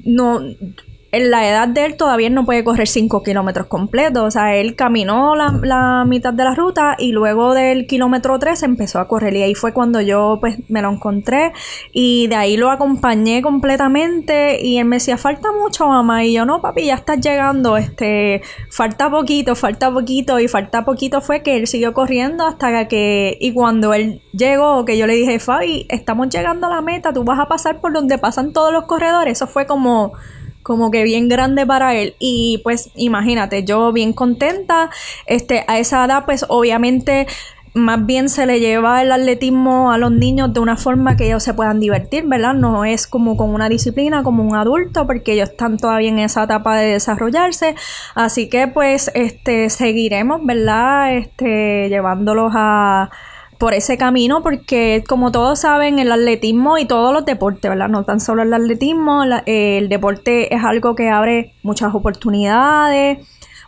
no, 0.03 0.41
en 1.11 1.31
la 1.31 1.49
edad 1.49 1.69
de 1.69 1.87
él 1.87 1.97
todavía 1.97 2.29
no 2.29 2.45
puede 2.45 2.63
correr 2.63 2.87
5 2.87 3.23
kilómetros 3.23 3.67
completos. 3.67 4.23
O 4.23 4.31
sea, 4.31 4.57
él 4.57 4.77
caminó 4.77 5.35
la, 5.37 5.59
la, 5.63 6.05
mitad 6.05 6.35
de 6.35 6.45
la 6.45 6.55
ruta 6.55 6.97
y 6.99 7.13
luego 7.13 7.55
del 7.55 7.87
kilómetro 7.87 8.39
3 8.39 8.63
empezó 8.65 9.01
a 9.01 9.09
correr. 9.09 9.35
Y 9.35 9.43
ahí 9.43 9.55
fue 9.55 9.73
cuando 9.73 10.03
yo 10.03 10.37
pues 10.41 10.59
me 10.69 10.83
lo 10.83 10.91
encontré 10.93 11.53
y 11.93 12.27
de 12.27 12.37
ahí 12.37 12.57
lo 12.59 12.71
acompañé 12.71 13.41
completamente 13.41 14.61
y 14.63 14.79
él 14.79 14.85
me 14.85 14.97
decía, 14.97 15.17
falta 15.17 15.49
mucho 15.51 15.89
mamá. 15.89 16.25
Y 16.25 16.35
yo, 16.35 16.45
no 16.45 16.61
papi, 16.61 16.85
ya 16.87 16.95
estás 16.97 17.21
llegando. 17.21 17.79
Este, 17.79 18.43
falta 18.71 19.11
poquito, 19.11 19.55
falta 19.55 19.91
poquito 19.91 20.39
y 20.39 20.49
falta 20.49 20.85
poquito 20.85 21.23
fue 21.23 21.43
que 21.43 21.57
él 21.57 21.67
siguió 21.67 21.95
corriendo 21.95 22.47
hasta 22.47 22.87
que... 22.87 23.39
Y 23.41 23.55
cuando 23.55 23.95
él 23.95 24.21
llegó, 24.33 24.85
que 24.85 24.99
yo 24.99 25.07
le 25.07 25.15
dije, 25.15 25.39
Fabi, 25.39 25.87
estamos 25.89 26.29
llegando 26.29 26.67
a 26.67 26.71
la 26.71 26.81
meta, 26.83 27.15
tú 27.15 27.25
vas 27.25 27.41
a 27.41 27.47
pasar 27.47 27.81
por 27.81 27.95
donde 27.95 28.19
pasan 28.19 28.53
todos 28.53 28.75
los 28.75 28.85
corredores. 28.85 29.39
Eso 29.39 29.47
fue 29.47 29.67
como 29.67 30.13
como 30.63 30.91
que 30.91 31.03
bien 31.05 31.29
grande 31.29 31.67
para 31.67 31.95
él 31.95 32.15
y 32.19 32.61
pues 32.65 32.91
imagínate, 32.95 33.65
yo 33.65 33.93
bien 33.93 34.13
contenta, 34.13 34.91
este 35.27 35.65
a 35.67 35.79
esa 35.79 36.05
edad 36.05 36.25
pues 36.25 36.45
obviamente 36.49 37.27
más 37.75 38.05
bien 38.05 38.29
se 38.29 38.47
le 38.47 38.61
lleva 38.61 39.03
el 39.03 39.13
atletismo 39.13 39.93
a 39.93 39.99
los 39.99 40.11
niños 40.11 40.53
de 40.53 40.61
una 40.61 40.77
forma 40.77 41.17
que 41.17 41.27
ellos 41.27 41.43
se 41.43 41.55
puedan 41.55 41.81
divertir, 41.81 42.25
¿verdad? 42.27 42.55
No 42.55 42.85
es 42.85 43.07
como 43.07 43.37
con 43.37 43.55
una 43.55 43.69
disciplina 43.69 44.23
como 44.23 44.43
un 44.43 44.57
adulto, 44.57 45.07
porque 45.07 45.33
ellos 45.33 45.51
están 45.51 45.79
todavía 45.79 46.09
en 46.09 46.19
esa 46.19 46.45
etapa 46.45 46.77
de 46.77 46.93
desarrollarse. 46.93 47.75
Así 48.15 48.49
que 48.49 48.69
pues 48.69 49.11
este 49.15 49.71
seguiremos, 49.71 50.41
¿verdad? 50.45 51.17
Este 51.17 51.89
llevándolos 51.89 52.53
a 52.55 53.11
por 53.59 53.75
ese 53.75 53.99
camino 53.99 54.43
porque 54.43 55.05
como 55.07 55.33
todos 55.33 55.61
saben 55.61 55.99
el 55.99 56.13
atletismo 56.13 56.79
y 56.79 56.87
todos 56.87 57.13
los 57.13 57.25
deportes, 57.25 57.69
¿verdad? 57.69 57.89
No 57.89 58.05
tan 58.05 58.21
solo 58.21 58.43
el 58.43 58.55
atletismo, 58.55 59.25
el 59.47 59.89
deporte 59.89 60.55
es 60.55 60.65
algo 60.65 60.95
que 60.95 61.11
abre 61.11 61.55
muchas 61.63 61.95
oportunidades. 61.95 63.19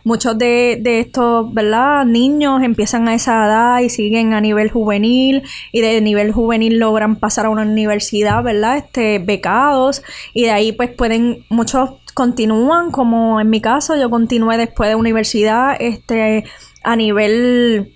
Muchos 0.03 0.35
de, 0.35 0.79
de, 0.81 0.99
estos, 0.99 1.53
¿verdad? 1.53 2.05
Niños 2.05 2.63
empiezan 2.63 3.07
a 3.07 3.13
esa 3.13 3.45
edad 3.45 3.79
y 3.81 3.89
siguen 3.89 4.33
a 4.33 4.41
nivel 4.41 4.71
juvenil 4.71 5.43
y 5.71 5.81
de 5.81 6.01
nivel 6.01 6.31
juvenil 6.31 6.79
logran 6.79 7.17
pasar 7.17 7.45
a 7.45 7.51
una 7.51 7.61
universidad, 7.61 8.41
¿verdad? 8.41 8.77
Este, 8.77 9.19
becados 9.19 10.01
y 10.33 10.45
de 10.45 10.51
ahí 10.51 10.71
pues 10.71 10.89
pueden, 10.89 11.45
muchos 11.49 11.91
continúan, 12.15 12.89
como 12.89 13.39
en 13.39 13.51
mi 13.51 13.61
caso, 13.61 13.95
yo 13.95 14.09
continué 14.09 14.57
después 14.57 14.89
de 14.89 14.95
universidad, 14.95 15.75
este, 15.79 16.45
a 16.83 16.95
nivel 16.95 17.93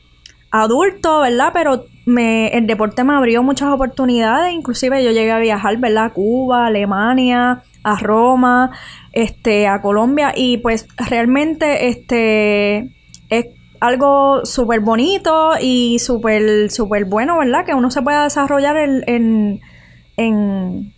adulto, 0.63 1.21
¿verdad? 1.21 1.51
Pero 1.53 1.85
me, 2.05 2.47
el 2.49 2.67
deporte 2.67 3.03
me 3.03 3.13
abrió 3.13 3.43
muchas 3.43 3.69
oportunidades, 3.69 4.53
inclusive 4.53 5.03
yo 5.03 5.11
llegué 5.11 5.31
a 5.31 5.39
viajar, 5.39 5.77
¿verdad? 5.77 6.05
A 6.05 6.09
Cuba, 6.11 6.67
Alemania, 6.67 7.63
a 7.83 7.95
Roma, 7.97 8.71
este, 9.11 9.67
a 9.67 9.81
Colombia 9.81 10.33
y 10.35 10.57
pues 10.57 10.87
realmente 11.09 11.87
este 11.87 12.89
es 13.29 13.47
algo 13.79 14.45
súper 14.45 14.79
bonito 14.79 15.51
y 15.61 15.99
súper 15.99 16.71
súper 16.71 17.05
bueno, 17.05 17.37
¿verdad? 17.37 17.65
Que 17.65 17.73
uno 17.73 17.91
se 17.91 18.01
pueda 18.01 18.23
desarrollar 18.23 18.77
en, 18.77 19.61
en, 20.17 20.93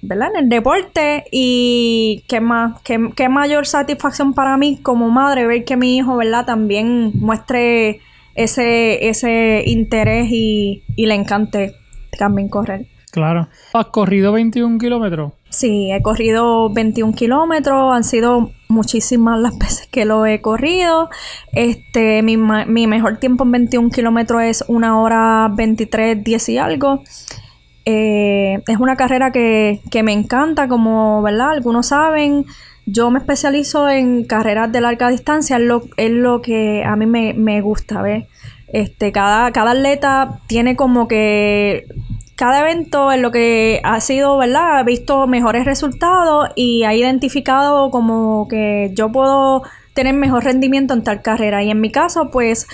¿verdad? 0.00 0.30
En 0.34 0.44
el 0.44 0.48
deporte 0.48 1.24
y 1.30 2.24
qué 2.28 2.40
más, 2.40 2.80
qué 2.82 3.28
mayor 3.28 3.66
satisfacción 3.66 4.32
para 4.34 4.56
mí 4.56 4.78
como 4.82 5.10
madre 5.10 5.46
ver 5.46 5.64
que 5.64 5.76
mi 5.76 5.96
hijo, 5.96 6.16
¿verdad? 6.16 6.44
También 6.44 7.12
muestre 7.14 8.00
ese, 8.34 9.08
ese 9.08 9.62
interés 9.66 10.28
y, 10.30 10.82
le 10.96 11.14
encante 11.14 11.74
también 12.18 12.48
correr. 12.48 12.86
Claro. 13.10 13.48
¿Has 13.74 13.86
corrido 13.86 14.32
21 14.32 14.78
kilómetros? 14.78 15.32
Sí, 15.50 15.90
he 15.92 16.00
corrido 16.00 16.70
21 16.72 17.12
kilómetros, 17.12 17.94
han 17.94 18.04
sido 18.04 18.52
muchísimas 18.68 19.38
las 19.38 19.58
veces 19.58 19.86
que 19.90 20.04
lo 20.04 20.24
he 20.24 20.40
corrido. 20.40 21.10
Este, 21.52 22.22
mi, 22.22 22.36
mi 22.36 22.86
mejor 22.86 23.18
tiempo 23.18 23.44
en 23.44 23.52
21 23.52 23.90
kilómetros 23.90 24.42
es 24.42 24.64
una 24.68 25.00
hora 25.00 25.50
23, 25.54 26.24
10 26.24 26.48
y 26.48 26.58
algo. 26.58 27.02
Eh, 27.84 28.62
es 28.66 28.78
una 28.78 28.96
carrera 28.96 29.32
que, 29.32 29.80
que 29.90 30.02
me 30.02 30.12
encanta, 30.12 30.68
como, 30.68 31.20
¿verdad? 31.22 31.50
Algunos 31.50 31.88
saben. 31.88 32.46
Yo 32.92 33.10
me 33.10 33.20
especializo 33.20 33.88
en 33.88 34.24
carreras 34.24 34.70
de 34.70 34.82
larga 34.82 35.08
distancia, 35.08 35.56
es 35.56 35.62
lo, 35.62 35.82
es 35.96 36.10
lo 36.10 36.42
que 36.42 36.84
a 36.84 36.94
mí 36.94 37.06
me, 37.06 37.60
gusta, 37.62 38.02
¿ves? 38.02 38.26
Este, 38.68 39.12
cada, 39.12 39.50
cada 39.50 39.70
atleta 39.70 40.40
tiene 40.46 40.76
como 40.76 41.08
que 41.08 41.86
cada 42.36 42.60
evento 42.60 43.10
en 43.10 43.22
lo 43.22 43.30
que 43.30 43.80
ha 43.82 43.98
sido, 44.00 44.36
¿verdad? 44.36 44.78
Ha 44.78 44.82
visto 44.82 45.26
mejores 45.26 45.64
resultados 45.64 46.50
y 46.54 46.82
ha 46.84 46.94
identificado 46.94 47.90
como 47.90 48.46
que 48.46 48.90
yo 48.92 49.10
puedo 49.10 49.62
tener 49.94 50.14
mejor 50.14 50.44
rendimiento 50.44 50.94
en 50.94 51.04
tal 51.04 51.22
carrera. 51.22 51.62
Y 51.62 51.70
en 51.70 51.80
mi 51.80 51.90
caso, 51.90 52.30
pues, 52.30 52.66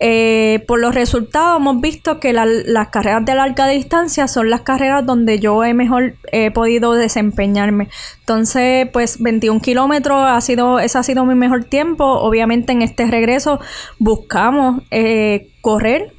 eh, 0.00 0.64
por 0.66 0.80
los 0.80 0.94
resultados 0.94 1.60
hemos 1.60 1.80
visto 1.80 2.18
que 2.20 2.32
las 2.32 2.88
carreras 2.88 3.24
de 3.24 3.34
larga 3.34 3.68
distancia 3.68 4.26
son 4.28 4.50
las 4.50 4.62
carreras 4.62 5.06
donde 5.06 5.38
yo 5.38 5.64
he 5.64 5.74
mejor 5.74 6.16
he 6.32 6.50
podido 6.50 6.94
desempeñarme. 6.94 7.88
Entonces, 8.20 8.88
pues, 8.92 9.20
21 9.22 9.60
kilómetros 9.60 10.24
ha 10.26 10.40
sido, 10.40 10.80
ese 10.80 10.98
ha 10.98 11.02
sido 11.02 11.24
mi 11.24 11.34
mejor 11.34 11.64
tiempo. 11.64 12.04
Obviamente 12.04 12.72
en 12.72 12.82
este 12.82 13.06
regreso 13.06 13.60
buscamos 13.98 14.82
eh, 14.90 15.48
correr 15.60 16.12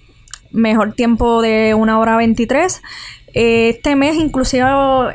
mejor 0.52 0.94
tiempo 0.94 1.42
de 1.42 1.74
una 1.74 2.00
hora 2.00 2.16
23. 2.16 2.82
Este 3.34 3.98
mes, 3.98 4.16
inclusive 4.16 4.66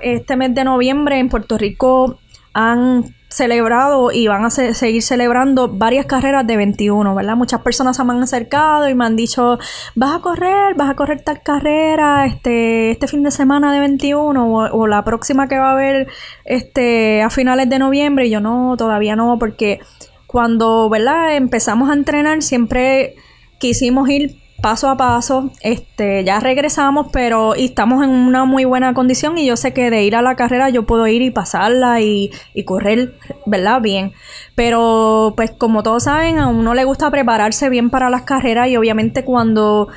este 0.03 0.37
mes 0.37 0.55
de 0.55 0.65
noviembre 0.65 1.19
en 1.19 1.31
Puerto 1.31 1.57
Rico 1.57 2.19
han 2.53 3.15
celebrado 3.31 4.11
y 4.11 4.27
van 4.27 4.45
a 4.45 4.51
seguir 4.51 5.03
celebrando 5.03 5.69
varias 5.69 6.07
carreras 6.07 6.45
de 6.47 6.57
21, 6.57 7.15
¿verdad? 7.15 7.37
Muchas 7.37 7.61
personas 7.63 7.97
se 7.97 8.05
me 8.05 8.13
han 8.13 8.23
acercado 8.23 8.89
y 8.89 8.95
me 8.95 9.05
han 9.05 9.15
dicho, 9.15 9.59
vas 9.95 10.17
a 10.17 10.19
correr, 10.21 10.75
vas 10.75 10.91
a 10.91 10.97
correr 10.97 11.23
tal 11.23 11.41
carrera 11.41 12.27
este, 12.27 12.91
este 12.91 13.07
fin 13.07 13.23
de 13.23 13.31
semana 13.31 13.73
de 13.73 13.79
21 13.79 14.53
o, 14.53 14.87
la 14.89 15.05
próxima 15.05 15.47
que 15.47 15.59
va 15.59 15.69
a 15.69 15.73
haber 15.73 16.09
este, 16.45 17.23
a 17.23 17.31
finales 17.31 17.71
de 17.71 17.79
noviembre. 17.79 18.27
Y 18.27 18.31
yo 18.31 18.41
no, 18.41 18.77
todavía 18.77 19.15
no, 19.15 19.39
porque 19.39 19.79
cuando, 20.27 20.91
¿verdad? 20.91 21.37
Empezamos 21.37 21.89
a 21.89 21.95
entrenar 21.95 22.43
siempre 22.43 23.15
quisimos 23.59 24.09
ir 24.09 24.41
paso 24.61 24.89
a 24.89 24.97
paso. 24.97 25.51
Este, 25.61 26.25
ya 26.25 26.41
regresamos, 26.41 27.09
pero 27.13 27.55
estamos 27.55 28.05
en 28.05 28.11
una 28.11 28.45
muy 28.45 28.65
buena 28.65 28.95
condición 28.95 29.39
y 29.39 29.47
yo 29.47 29.57
sé 29.57 29.73
que 29.73 29.91
de 29.91 30.05
ir 30.05 30.17
a 30.17 30.23
la 30.23 30.37
carrera 30.37 30.71
yo 30.71 30.85
puedo 30.85 31.07
ir 31.07 31.23
y 31.23 31.31
pasarla 31.31 32.01
y, 32.01 32.31
y 32.55 32.65
correr, 32.65 33.15
¿verdad? 33.47 33.81
Bien. 33.81 34.13
Pero 34.55 35.35
pues 35.37 35.51
como 35.51 35.83
todos 35.83 36.05
saben, 36.05 36.39
a 36.39 36.49
uno 36.49 36.75
le 36.75 36.85
gusta 36.85 37.11
prepararse 37.11 37.69
bien 37.69 37.91
para 37.91 38.11
las 38.11 38.23
carreras 38.23 38.69
y 38.69 38.77
obviamente 38.77 39.25
cuando 39.25 39.89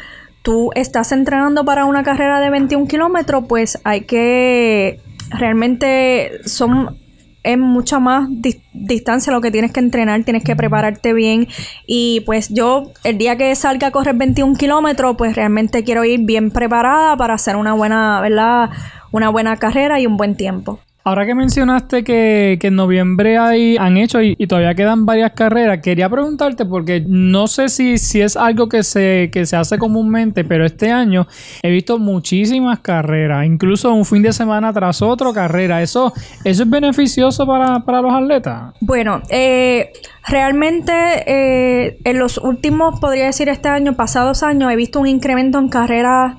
tú 0.42 0.72
estás 0.76 1.12
entrenando 1.12 1.66
para 1.66 1.86
una 1.86 2.04
carrera 2.04 2.40
de 2.40 2.50
21 2.50 2.88
kilómetros, 2.88 3.46
pues 3.48 3.80
hay 3.84 4.02
que 4.02 5.00
realmente 5.30 6.42
son 6.46 6.98
es 7.44 7.58
mucha 7.58 8.00
más 8.00 8.28
distancia 8.74 9.32
lo 9.34 9.42
que 9.42 9.52
tienes 9.52 9.72
que 9.72 9.80
entrenar, 9.80 10.24
tienes 10.24 10.44
que 10.44 10.56
prepararte 10.56 11.14
bien. 11.14 11.48
Y 11.86 12.22
pues 12.22 12.50
yo, 12.50 12.92
el 13.04 13.18
día 13.18 13.38
que 13.38 13.54
salga 13.56 13.88
a 13.88 13.92
correr 13.92 14.16
21 14.16 14.56
kilómetros, 14.56 15.16
pues 15.18 15.36
realmente 15.36 15.84
quiero 15.84 16.04
ir 16.06 16.22
bien 16.22 16.52
preparada 16.52 17.16
para 17.18 17.34
hacer 17.36 17.56
una 17.56 17.74
buena, 17.74 18.22
¿verdad? 18.22 18.70
Una 19.12 19.30
buena 19.30 19.58
carrera 19.58 20.00
y 20.00 20.08
un 20.08 20.18
buen 20.18 20.36
tiempo. 20.36 20.80
Ahora 21.06 21.26
que 21.26 21.36
mencionaste 21.36 22.06
que, 22.06 22.58
en 22.62 22.76
noviembre 22.78 23.38
hay, 23.38 23.76
han 23.76 23.98
hecho 23.98 24.22
y, 24.22 24.36
todavía 24.48 24.74
quedan 24.74 25.06
varias 25.06 25.34
carreras, 25.34 25.80
quería 25.80 26.10
preguntarte 26.10 26.66
porque 26.66 27.04
no 27.06 27.48
sé 27.48 27.68
si, 27.68 27.98
si 27.98 28.22
es 28.22 28.38
algo 28.38 28.70
que 28.70 28.84
se, 28.84 29.30
que 29.30 29.46
se 29.46 29.58
hace 29.58 29.78
comúnmente, 29.78 30.46
pero 30.46 30.66
este 30.66 30.92
año 30.92 31.28
he 31.62 31.72
visto 31.72 32.00
muchísimas 32.00 32.80
carreras, 32.80 33.46
incluso 33.46 33.94
un 33.94 34.06
fin 34.06 34.24
de 34.24 34.32
semana 34.32 34.72
tras 34.72 35.02
otro 35.02 35.34
carrera. 35.34 35.82
¿Eso, 35.82 36.14
eso 36.46 36.64
es 36.64 36.70
beneficioso 36.70 37.46
para, 37.46 38.02
los 38.02 38.14
atletas? 38.14 38.74
Bueno, 38.80 39.22
eh, 39.30 39.92
realmente 40.26 40.94
eh, 41.28 41.98
en 42.06 42.18
los 42.18 42.38
últimos, 42.38 43.02
podría 43.02 43.26
decir 43.26 43.50
este 43.50 43.68
año, 43.68 43.98
pasados 43.98 44.42
años, 44.42 44.72
he 44.72 44.78
visto 44.78 45.02
un 45.02 45.08
incremento 45.08 45.60
en 45.60 45.68
carreras 45.68 46.38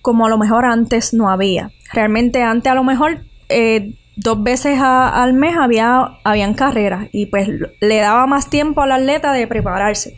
como 0.00 0.26
a 0.26 0.28
lo 0.28 0.38
mejor 0.38 0.64
antes 0.64 1.14
no 1.14 1.30
había. 1.30 1.70
Realmente 1.92 2.42
antes 2.42 2.72
a 2.72 2.74
lo 2.74 2.82
mejor 2.82 3.18
eh, 3.48 3.94
dos 4.16 4.42
veces 4.42 4.78
al 4.80 5.32
mes 5.32 5.56
había 5.56 6.18
habían 6.24 6.54
carreras 6.54 7.08
y 7.12 7.26
pues 7.26 7.48
le 7.80 7.96
daba 7.98 8.26
más 8.26 8.50
tiempo 8.50 8.82
al 8.82 8.92
atleta 8.92 9.32
de 9.32 9.46
prepararse. 9.46 10.16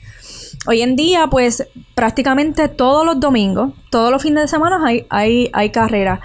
Hoy 0.66 0.80
en 0.80 0.96
día, 0.96 1.26
pues 1.30 1.68
prácticamente 1.94 2.68
todos 2.68 3.04
los 3.04 3.20
domingos, 3.20 3.72
todos 3.90 4.10
los 4.10 4.22
fines 4.22 4.44
de 4.44 4.48
semana 4.48 4.80
hay, 4.84 5.06
hay, 5.10 5.50
hay 5.52 5.70
carreras. 5.70 6.20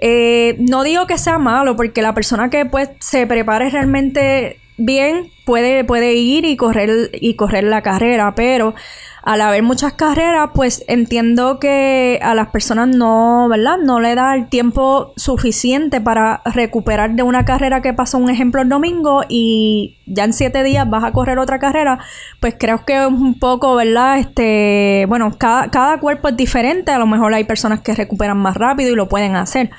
Eh, 0.00 0.56
no 0.58 0.82
digo 0.82 1.06
que 1.06 1.18
sea 1.18 1.38
malo, 1.38 1.76
porque 1.76 2.02
la 2.02 2.14
persona 2.14 2.48
que 2.48 2.64
pues 2.64 2.90
se 3.00 3.26
prepare 3.26 3.70
realmente 3.70 4.58
bien, 4.78 5.30
puede, 5.44 5.84
puede 5.84 6.14
ir 6.14 6.44
y 6.44 6.56
correr, 6.56 7.10
y 7.14 7.34
correr 7.34 7.64
la 7.64 7.82
carrera, 7.82 8.34
pero 8.34 8.74
al 9.22 9.40
haber 9.40 9.62
muchas 9.62 9.92
carreras, 9.92 10.50
pues 10.52 10.84
entiendo 10.88 11.60
que 11.60 12.18
a 12.22 12.34
las 12.34 12.48
personas 12.48 12.88
no, 12.88 13.46
¿verdad? 13.48 13.78
No 13.78 14.00
le 14.00 14.16
da 14.16 14.34
el 14.34 14.48
tiempo 14.48 15.12
suficiente 15.16 16.00
para 16.00 16.42
recuperar 16.44 17.12
de 17.14 17.22
una 17.22 17.44
carrera 17.44 17.82
que 17.82 17.92
pasó, 17.92 18.18
un 18.18 18.30
ejemplo, 18.30 18.62
el 18.62 18.68
domingo 18.68 19.22
y 19.28 19.98
ya 20.06 20.24
en 20.24 20.32
siete 20.32 20.64
días 20.64 20.90
vas 20.90 21.04
a 21.04 21.12
correr 21.12 21.38
otra 21.38 21.60
carrera, 21.60 22.00
pues 22.40 22.56
creo 22.58 22.84
que 22.84 23.00
es 23.00 23.06
un 23.06 23.38
poco, 23.38 23.76
¿verdad? 23.76 24.18
Este, 24.18 25.04
bueno, 25.08 25.32
cada, 25.38 25.70
cada 25.70 26.00
cuerpo 26.00 26.28
es 26.28 26.36
diferente, 26.36 26.90
a 26.90 26.98
lo 26.98 27.06
mejor 27.06 27.32
hay 27.32 27.44
personas 27.44 27.80
que 27.80 27.94
recuperan 27.94 28.38
más 28.38 28.56
rápido 28.56 28.90
y 28.90 28.96
lo 28.96 29.08
pueden 29.08 29.36
hacer, 29.36 29.70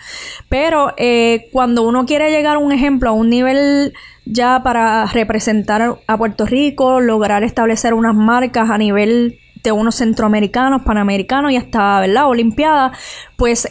pero 0.47 0.93
eh, 0.95 1.49
cuando 1.51 1.83
uno 1.83 2.05
quiere 2.05 2.31
llegar 2.31 2.55
a 2.55 2.59
un 2.59 2.71
ejemplo, 2.71 3.09
a 3.09 3.13
un 3.13 3.29
nivel 3.29 3.93
ya 4.25 4.63
para 4.63 5.05
representar 5.07 5.52
a 6.07 6.17
Puerto 6.17 6.45
Rico, 6.45 6.99
lograr 6.99 7.43
establecer 7.43 7.93
unas 7.93 8.15
marcas 8.15 8.69
a 8.69 8.77
nivel 8.77 9.39
de 9.63 9.71
unos 9.71 9.95
centroamericanos, 9.95 10.83
panamericanos 10.83 11.51
y 11.51 11.57
hasta, 11.57 11.99
¿verdad? 12.01 12.27
Olimpiadas, 12.27 12.97
pues 13.37 13.67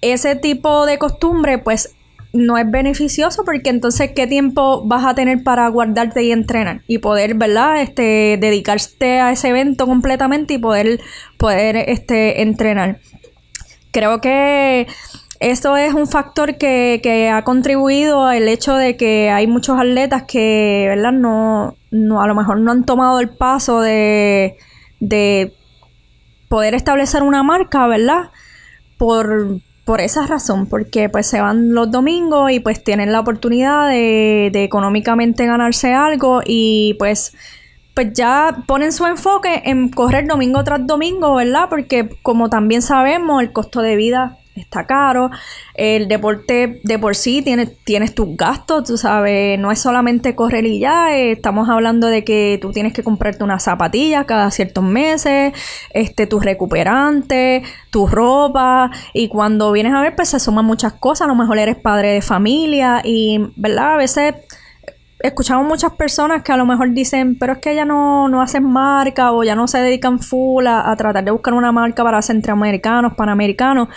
ese 0.00 0.36
tipo 0.36 0.86
de 0.86 0.98
costumbre, 0.98 1.58
pues 1.58 1.94
no 2.32 2.58
es 2.58 2.70
beneficioso 2.70 3.44
porque 3.44 3.70
entonces 3.70 4.12
qué 4.14 4.26
tiempo 4.26 4.82
vas 4.84 5.04
a 5.06 5.14
tener 5.14 5.42
para 5.42 5.66
guardarte 5.68 6.22
y 6.22 6.32
entrenar 6.32 6.82
y 6.86 6.98
poder, 6.98 7.34
¿verdad? 7.34 7.80
Este, 7.80 8.36
dedicarte 8.38 9.20
a 9.20 9.32
ese 9.32 9.48
evento 9.48 9.86
completamente 9.86 10.54
y 10.54 10.58
poder, 10.58 11.00
poder 11.38 11.76
este, 11.76 12.42
entrenar. 12.42 13.00
Creo 13.92 14.20
que 14.20 14.86
esto 15.40 15.76
es 15.76 15.94
un 15.94 16.06
factor 16.06 16.56
que, 16.56 17.00
que 17.02 17.28
ha 17.28 17.44
contribuido 17.44 18.24
al 18.24 18.48
hecho 18.48 18.74
de 18.74 18.96
que 18.96 19.30
hay 19.30 19.46
muchos 19.46 19.78
atletas 19.78 20.24
que, 20.24 20.86
¿verdad? 20.88 21.12
No, 21.12 21.76
no, 21.90 22.22
a 22.22 22.26
lo 22.26 22.34
mejor 22.34 22.58
no 22.60 22.72
han 22.72 22.84
tomado 22.84 23.20
el 23.20 23.28
paso 23.28 23.80
de, 23.80 24.56
de 25.00 25.54
poder 26.48 26.74
establecer 26.74 27.22
una 27.22 27.42
marca, 27.42 27.86
¿verdad? 27.86 28.30
Por, 28.96 29.60
por 29.84 30.00
esa 30.00 30.26
razón, 30.26 30.66
porque 30.66 31.08
pues 31.08 31.26
se 31.26 31.40
van 31.40 31.72
los 31.72 31.90
domingos 31.90 32.50
y 32.50 32.60
pues 32.60 32.82
tienen 32.82 33.12
la 33.12 33.20
oportunidad 33.20 33.88
de, 33.88 34.50
de 34.52 34.64
económicamente 34.64 35.46
ganarse 35.46 35.94
algo 35.94 36.40
y 36.44 36.94
pues 36.98 37.32
pues 37.94 38.12
ya 38.12 38.62
ponen 38.68 38.92
su 38.92 39.06
enfoque 39.06 39.62
en 39.64 39.88
correr 39.88 40.24
domingo 40.28 40.62
tras 40.62 40.86
domingo, 40.86 41.34
¿verdad? 41.34 41.68
Porque 41.68 42.08
como 42.22 42.48
también 42.48 42.80
sabemos, 42.80 43.42
el 43.42 43.52
costo 43.52 43.82
de 43.82 43.96
vida 43.96 44.38
está 44.60 44.86
caro. 44.86 45.30
El 45.74 46.08
deporte 46.08 46.80
de 46.82 46.98
por 46.98 47.16
sí 47.16 47.42
tienes, 47.42 47.76
tienes 47.84 48.14
tus 48.14 48.36
gastos, 48.36 48.84
tú 48.84 48.96
sabes, 48.96 49.58
no 49.58 49.70
es 49.70 49.80
solamente 49.80 50.34
correr 50.34 50.66
y 50.66 50.80
ya, 50.80 51.16
eh, 51.16 51.32
estamos 51.32 51.68
hablando 51.68 52.08
de 52.08 52.24
que 52.24 52.58
tú 52.60 52.72
tienes 52.72 52.92
que 52.92 53.02
comprarte 53.02 53.44
unas 53.44 53.62
zapatillas 53.62 54.26
cada 54.26 54.50
ciertos 54.50 54.84
meses, 54.84 55.52
este, 55.90 56.26
tus 56.26 56.44
recuperantes, 56.44 57.66
tu 57.90 58.06
ropa, 58.06 58.90
y 59.12 59.28
cuando 59.28 59.72
vienes 59.72 59.94
a 59.94 60.00
ver, 60.00 60.14
pues 60.16 60.28
se 60.30 60.40
suman 60.40 60.64
muchas 60.64 60.94
cosas, 60.94 61.26
a 61.26 61.28
lo 61.28 61.34
mejor 61.34 61.58
eres 61.58 61.76
padre 61.76 62.12
de 62.12 62.22
familia 62.22 63.00
y, 63.04 63.40
¿verdad? 63.56 63.94
A 63.94 63.96
veces 63.96 64.34
escuchamos 65.20 65.66
muchas 65.66 65.92
personas 65.92 66.42
que 66.42 66.52
a 66.52 66.56
lo 66.56 66.66
mejor 66.66 66.92
dicen, 66.92 67.38
pero 67.38 67.54
es 67.54 67.58
que 67.58 67.74
ya 67.74 67.84
no, 67.84 68.28
no 68.28 68.40
hacen 68.40 68.64
marca 68.64 69.32
o 69.32 69.42
ya 69.42 69.54
no 69.54 69.66
se 69.66 69.78
dedican 69.78 70.20
full 70.20 70.66
a, 70.66 70.90
a 70.90 70.96
tratar 70.96 71.24
de 71.24 71.30
buscar 71.30 71.54
una 71.54 71.72
marca 71.72 72.04
para 72.04 72.22
centroamericanos, 72.22 73.14
panamericanos 73.14 73.88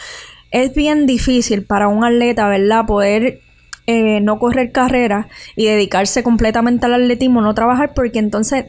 es 0.51 0.73
bien 0.73 1.05
difícil 1.05 1.65
para 1.65 1.87
un 1.87 2.03
atleta, 2.03 2.47
¿verdad? 2.47 2.85
Poder 2.85 3.41
eh, 3.87 4.19
no 4.21 4.37
correr 4.37 4.71
carreras 4.71 5.25
y 5.55 5.65
dedicarse 5.65 6.23
completamente 6.23 6.85
al 6.85 6.93
atletismo, 6.93 7.41
no 7.41 7.53
trabajar, 7.55 7.93
porque 7.95 8.19
entonces, 8.19 8.65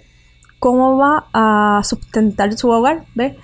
¿cómo 0.58 0.96
va 0.96 1.26
a 1.34 1.82
sustentar 1.84 2.52
su 2.54 2.70
hogar? 2.70 3.04
¿Ves? 3.14 3.34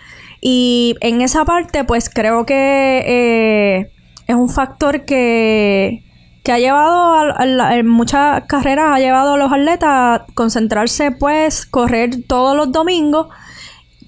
Y 0.40 0.96
en 1.00 1.20
esa 1.20 1.44
parte, 1.44 1.84
pues 1.84 2.08
creo 2.08 2.46
que 2.46 3.02
eh, 3.06 3.90
es 4.26 4.36
un 4.36 4.48
factor 4.48 5.04
que, 5.04 6.04
que 6.44 6.52
ha 6.52 6.58
llevado 6.58 7.14
a, 7.14 7.82
muchas 7.82 8.44
carreras, 8.44 8.86
ha 8.92 8.98
llevado 9.00 9.34
a 9.34 9.36
los 9.38 9.52
atletas 9.52 9.88
a 9.90 10.26
concentrarse, 10.34 11.10
pues, 11.10 11.66
correr 11.66 12.24
todos 12.26 12.56
los 12.56 12.70
domingos, 12.70 13.28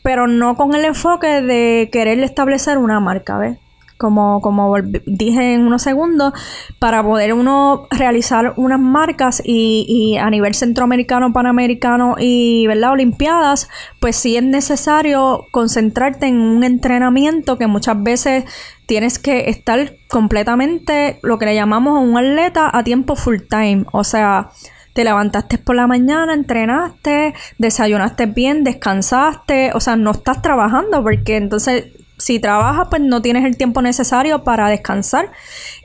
pero 0.02 0.28
no 0.28 0.56
con 0.56 0.74
el 0.74 0.84
enfoque 0.84 1.42
de 1.42 1.90
querer 1.92 2.20
establecer 2.20 2.78
una 2.78 3.00
marca, 3.00 3.36
¿ves? 3.38 3.58
Como, 4.00 4.40
como 4.40 4.74
dije 5.04 5.52
en 5.52 5.66
unos 5.66 5.82
segundos, 5.82 6.32
para 6.78 7.02
poder 7.02 7.34
uno 7.34 7.86
realizar 7.90 8.54
unas 8.56 8.80
marcas 8.80 9.42
y, 9.44 10.16
a 10.16 10.30
nivel 10.30 10.54
centroamericano, 10.54 11.34
panamericano 11.34 12.16
y 12.18 12.66
¿verdad? 12.66 12.92
olimpiadas, 12.92 13.68
pues 14.00 14.16
sí 14.16 14.38
es 14.38 14.42
necesario 14.42 15.44
concentrarte 15.50 16.26
en 16.26 16.40
un 16.40 16.64
entrenamiento 16.64 17.58
que 17.58 17.66
muchas 17.66 18.02
veces 18.02 18.44
tienes 18.86 19.18
que 19.18 19.50
estar 19.50 19.92
completamente 20.08 21.18
lo 21.22 21.38
que 21.38 21.44
le 21.44 21.54
llamamos 21.54 22.02
un 22.02 22.16
atleta 22.16 22.70
a 22.72 22.82
tiempo 22.82 23.16
full 23.16 23.36
time, 23.50 23.84
o 23.92 24.02
sea, 24.02 24.48
te 24.94 25.04
levantaste 25.04 25.58
por 25.58 25.76
la 25.76 25.86
mañana, 25.86 26.32
entrenaste, 26.32 27.34
desayunaste 27.58 28.26
bien, 28.26 28.64
descansaste, 28.64 29.72
o 29.74 29.80
sea, 29.80 29.96
no 29.96 30.12
estás 30.12 30.40
trabajando 30.40 31.02
porque 31.02 31.36
entonces 31.36 31.99
si 32.20 32.38
trabajas, 32.38 32.88
pues 32.90 33.02
no 33.02 33.22
tienes 33.22 33.44
el 33.44 33.56
tiempo 33.56 33.82
necesario 33.82 34.44
para 34.44 34.68
descansar. 34.68 35.30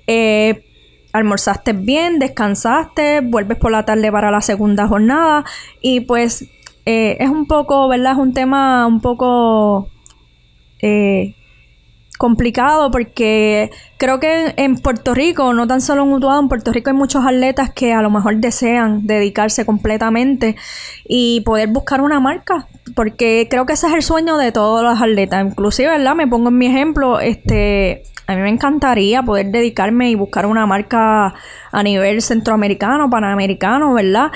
Eh, 0.05 0.63
almorzaste 1.13 1.73
bien, 1.73 2.19
descansaste, 2.19 3.21
vuelves 3.21 3.57
por 3.57 3.71
la 3.71 3.85
tarde 3.85 4.11
para 4.11 4.31
la 4.31 4.41
segunda 4.41 4.87
jornada 4.87 5.45
y 5.81 6.01
pues 6.01 6.49
eh, 6.85 7.17
es 7.19 7.29
un 7.29 7.47
poco, 7.47 7.87
¿verdad? 7.87 8.11
Es 8.11 8.17
un 8.17 8.33
tema 8.33 8.85
un 8.85 8.99
poco 8.99 9.89
eh, 10.81 11.35
complicado 12.17 12.91
porque 12.91 13.71
creo 13.97 14.19
que 14.19 14.53
en 14.57 14.77
Puerto 14.77 15.13
Rico, 15.13 15.53
no 15.53 15.67
tan 15.67 15.81
solo 15.81 16.03
en 16.03 16.13
Utuado, 16.13 16.39
en 16.39 16.47
Puerto 16.49 16.71
Rico 16.71 16.89
hay 16.89 16.95
muchos 16.95 17.25
atletas 17.25 17.71
que 17.71 17.93
a 17.93 18.01
lo 18.01 18.09
mejor 18.09 18.37
desean 18.37 19.05
dedicarse 19.05 19.65
completamente 19.65 20.55
y 21.07 21.41
poder 21.41 21.69
buscar 21.69 22.01
una 22.01 22.19
marca, 22.19 22.67
porque 22.95 23.47
creo 23.49 23.65
que 23.65 23.73
ese 23.73 23.87
es 23.87 23.93
el 23.93 24.01
sueño 24.01 24.37
de 24.37 24.51
todos 24.51 24.83
los 24.83 25.01
atletas, 25.01 25.45
inclusive, 25.45 25.89
¿verdad? 25.89 26.15
Me 26.15 26.27
pongo 26.27 26.49
en 26.49 26.57
mi 26.57 26.67
ejemplo, 26.67 27.19
este, 27.19 28.03
a 28.27 28.35
mí 28.35 28.41
me 28.41 28.49
encantaría 28.49 29.21
poder 29.21 29.47
dedicarme 29.47 30.09
y 30.09 30.15
buscar 30.15 30.45
una 30.45 30.65
marca 30.65 31.33
a 31.71 31.83
nivel 31.83 32.21
centroamericano, 32.21 33.09
panamericano, 33.09 33.93
¿verdad? 33.93 34.31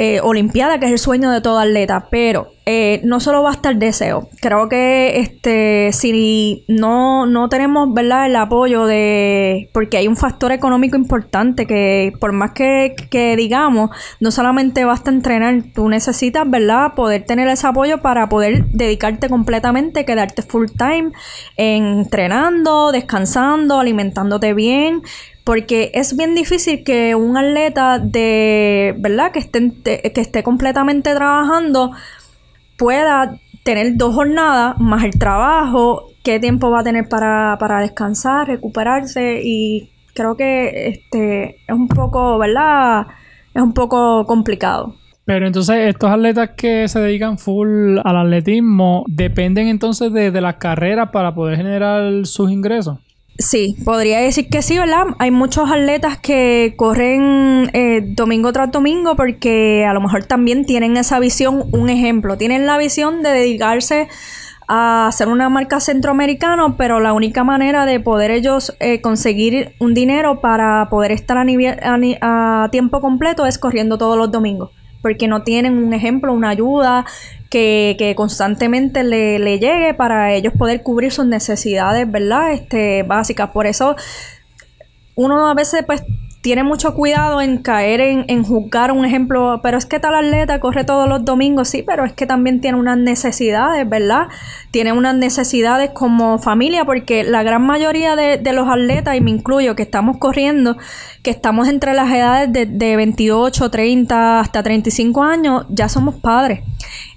Eh, 0.00 0.20
Olimpiada, 0.22 0.78
que 0.78 0.86
es 0.86 0.92
el 0.92 0.98
sueño 1.00 1.28
de 1.32 1.40
todo 1.40 1.58
atleta, 1.58 2.06
pero 2.08 2.52
eh, 2.66 3.00
no 3.02 3.18
solo 3.18 3.42
basta 3.42 3.70
el 3.70 3.80
deseo. 3.80 4.28
Creo 4.40 4.68
que 4.68 5.18
este, 5.18 5.90
si 5.92 6.64
no, 6.68 7.26
no 7.26 7.48
tenemos 7.48 7.92
¿verdad? 7.92 8.26
el 8.26 8.36
apoyo 8.36 8.86
de. 8.86 9.68
Porque 9.74 9.96
hay 9.96 10.06
un 10.06 10.16
factor 10.16 10.52
económico 10.52 10.96
importante 10.96 11.66
que, 11.66 12.12
por 12.20 12.30
más 12.30 12.52
que, 12.52 12.94
que 13.10 13.34
digamos, 13.34 13.90
no 14.20 14.30
solamente 14.30 14.84
basta 14.84 15.10
entrenar, 15.10 15.64
tú 15.74 15.88
necesitas 15.88 16.48
¿verdad? 16.48 16.94
poder 16.94 17.24
tener 17.24 17.48
ese 17.48 17.66
apoyo 17.66 18.00
para 18.00 18.28
poder 18.28 18.66
dedicarte 18.66 19.28
completamente, 19.28 20.04
quedarte 20.04 20.42
full 20.42 20.66
time 20.76 21.10
entrenando, 21.56 22.92
descansando, 22.92 23.80
alimentándote 23.80 24.54
bien 24.54 25.02
porque 25.48 25.90
es 25.94 26.14
bien 26.14 26.34
difícil 26.34 26.84
que 26.84 27.14
un 27.14 27.38
atleta 27.38 27.98
de, 27.98 28.94
¿verdad? 28.98 29.32
Que 29.32 29.38
esté, 29.38 29.72
que 29.82 30.20
esté 30.20 30.42
completamente 30.42 31.14
trabajando 31.14 31.92
pueda 32.76 33.40
tener 33.62 33.96
dos 33.96 34.14
jornadas 34.14 34.78
más 34.78 35.04
el 35.04 35.18
trabajo, 35.18 36.10
qué 36.22 36.38
tiempo 36.38 36.70
va 36.70 36.80
a 36.80 36.84
tener 36.84 37.08
para, 37.08 37.56
para 37.58 37.80
descansar, 37.80 38.46
recuperarse 38.46 39.40
y 39.42 39.88
creo 40.12 40.36
que 40.36 40.88
este 40.88 41.56
es 41.66 41.74
un 41.74 41.88
poco, 41.88 42.36
¿verdad? 42.36 43.06
Es 43.54 43.62
un 43.62 43.72
poco 43.72 44.26
complicado. 44.26 44.96
Pero 45.24 45.46
entonces 45.46 45.76
estos 45.88 46.10
atletas 46.10 46.50
que 46.58 46.88
se 46.88 47.00
dedican 47.00 47.38
full 47.38 47.96
al 48.04 48.18
atletismo 48.18 49.02
dependen 49.08 49.68
entonces 49.68 50.12
de, 50.12 50.30
de 50.30 50.40
las 50.42 50.56
carreras 50.56 51.08
para 51.10 51.34
poder 51.34 51.56
generar 51.56 52.26
sus 52.26 52.50
ingresos. 52.50 52.98
Sí, 53.40 53.76
podría 53.84 54.18
decir 54.18 54.48
que 54.48 54.62
sí, 54.62 54.78
¿verdad? 54.78 55.04
Hay 55.20 55.30
muchos 55.30 55.70
atletas 55.70 56.18
que 56.18 56.74
corren 56.76 57.70
eh, 57.72 58.02
domingo 58.04 58.52
tras 58.52 58.72
domingo 58.72 59.14
porque 59.14 59.86
a 59.88 59.94
lo 59.94 60.00
mejor 60.00 60.24
también 60.24 60.64
tienen 60.66 60.96
esa 60.96 61.20
visión, 61.20 61.66
un 61.70 61.88
ejemplo, 61.88 62.36
tienen 62.36 62.66
la 62.66 62.76
visión 62.78 63.22
de 63.22 63.30
dedicarse 63.30 64.08
a 64.66 65.06
hacer 65.06 65.28
una 65.28 65.48
marca 65.48 65.78
centroamericana, 65.78 66.76
pero 66.76 66.98
la 66.98 67.12
única 67.12 67.44
manera 67.44 67.86
de 67.86 68.00
poder 68.00 68.32
ellos 68.32 68.76
eh, 68.80 69.00
conseguir 69.00 69.72
un 69.78 69.94
dinero 69.94 70.40
para 70.40 70.88
poder 70.90 71.12
estar 71.12 71.38
a, 71.38 72.68
tiempo 72.72 73.00
completo 73.00 73.46
es 73.46 73.56
corriendo 73.56 73.98
todos 73.98 74.18
los 74.18 74.32
domingos 74.32 74.72
porque 75.02 75.28
no 75.28 75.42
tienen 75.42 75.78
un 75.78 75.92
ejemplo, 75.94 76.32
una 76.32 76.50
ayuda 76.50 77.04
que, 77.50 77.96
que 77.98 78.14
constantemente 78.14 79.04
le, 79.04 79.38
le, 79.38 79.58
llegue 79.58 79.94
para 79.94 80.32
ellos 80.34 80.52
poder 80.58 80.82
cubrir 80.82 81.12
sus 81.12 81.26
necesidades, 81.26 82.10
¿verdad? 82.10 82.52
Este, 82.52 83.02
básicas. 83.02 83.50
Por 83.50 83.66
eso 83.66 83.96
uno 85.14 85.48
a 85.48 85.54
veces 85.54 85.84
pues 85.84 86.02
tiene 86.40 86.62
mucho 86.62 86.94
cuidado 86.94 87.40
en 87.40 87.58
caer 87.58 88.00
en, 88.00 88.24
en, 88.28 88.44
juzgar 88.44 88.92
un 88.92 89.04
ejemplo, 89.04 89.60
pero 89.62 89.76
es 89.76 89.86
que 89.86 89.98
tal 89.98 90.14
atleta 90.14 90.60
corre 90.60 90.84
todos 90.84 91.08
los 91.08 91.24
domingos, 91.24 91.68
sí, 91.68 91.82
pero 91.82 92.04
es 92.04 92.12
que 92.12 92.26
también 92.26 92.60
tiene 92.60 92.78
unas 92.78 92.96
necesidades, 92.96 93.88
¿verdad? 93.88 94.28
Tiene 94.70 94.92
unas 94.92 95.16
necesidades 95.16 95.90
como 95.90 96.38
familia, 96.38 96.84
porque 96.84 97.24
la 97.24 97.42
gran 97.42 97.62
mayoría 97.66 98.14
de, 98.14 98.38
de 98.38 98.52
los 98.52 98.68
atletas, 98.68 99.16
y 99.16 99.20
me 99.20 99.32
incluyo, 99.32 99.74
que 99.74 99.82
estamos 99.82 100.18
corriendo, 100.18 100.76
que 101.22 101.30
estamos 101.30 101.68
entre 101.68 101.92
las 101.94 102.10
edades 102.12 102.52
de, 102.52 102.66
de 102.66 102.96
28, 102.96 103.70
30 103.70 104.40
hasta 104.40 104.62
35 104.62 105.22
años, 105.22 105.66
ya 105.68 105.88
somos 105.88 106.14
padres. 106.16 106.60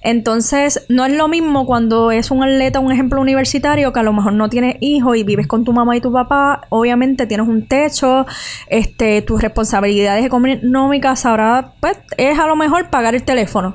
Entonces, 0.02 0.86
no 0.90 1.06
es 1.06 1.14
lo 1.14 1.28
mismo 1.28 1.66
cuando 1.66 2.12
es 2.12 2.32
un 2.32 2.44
atleta, 2.44 2.80
un 2.80 2.92
ejemplo 2.92 3.22
universitario, 3.22 3.94
que 3.94 4.00
a 4.00 4.04
lo 4.04 4.14
mejor 4.14 4.34
no 4.34 4.50
tienes 4.50 4.78
hijos 4.80 5.18
y 5.18 5.24
vives 5.24 5.48
con 5.48 5.64
tu 5.64 5.74
mamá 5.74 5.96
y 5.96 6.02
tu 6.02 6.12
papá, 6.12 6.62
obviamente 6.70 7.28
tienes 7.28 7.48
un 7.48 7.68
techo, 7.68 8.26
este, 8.68 9.22
tus 9.22 9.42
responsabilidades 9.42 10.26
económicas 10.26 11.26
ahora, 11.26 11.74
pues, 11.80 11.98
es 12.18 12.40
a 12.40 12.48
lo 12.48 12.56
mejor 12.56 12.90
pagar 12.90 13.16
el 13.16 13.24
teléfono. 13.24 13.74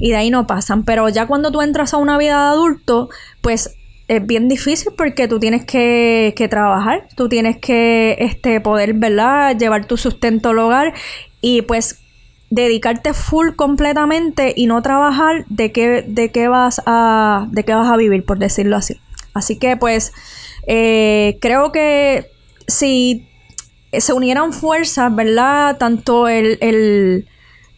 Y 0.00 0.10
de 0.10 0.16
ahí 0.16 0.30
no 0.30 0.46
pasan. 0.46 0.84
Pero 0.84 1.08
ya 1.08 1.26
cuando 1.26 1.50
tú 1.50 1.62
entras 1.62 1.94
a 1.94 1.96
una 1.96 2.18
vida 2.18 2.44
de 2.44 2.50
adulto, 2.50 3.08
pues 3.40 3.76
es 4.08 4.24
bien 4.24 4.48
difícil 4.48 4.92
porque 4.96 5.26
tú 5.26 5.40
tienes 5.40 5.64
que, 5.64 6.32
que, 6.36 6.48
trabajar, 6.48 7.08
tú 7.16 7.28
tienes 7.28 7.58
que 7.58 8.16
este, 8.20 8.60
poder, 8.60 8.94
¿verdad?, 8.94 9.56
llevar 9.58 9.86
tu 9.86 9.96
sustento 9.96 10.50
al 10.50 10.58
hogar 10.58 10.94
y 11.40 11.62
pues 11.62 12.00
dedicarte 12.50 13.12
full 13.12 13.50
completamente 13.56 14.52
y 14.56 14.66
no 14.66 14.80
trabajar 14.82 15.44
de 15.48 15.72
qué, 15.72 16.04
de 16.06 16.30
qué 16.30 16.48
vas 16.48 16.80
a 16.86 17.48
de 17.50 17.64
qué 17.64 17.74
vas 17.74 17.90
a 17.90 17.96
vivir 17.96 18.24
por 18.24 18.38
decirlo 18.38 18.76
así 18.76 19.00
así 19.34 19.58
que 19.58 19.76
pues 19.76 20.12
eh, 20.66 21.38
creo 21.40 21.72
que 21.72 22.26
si 22.68 23.28
se 23.92 24.12
unieran 24.12 24.52
fuerzas 24.52 25.14
verdad 25.14 25.76
tanto 25.78 26.28
el, 26.28 26.58
el, 26.60 27.26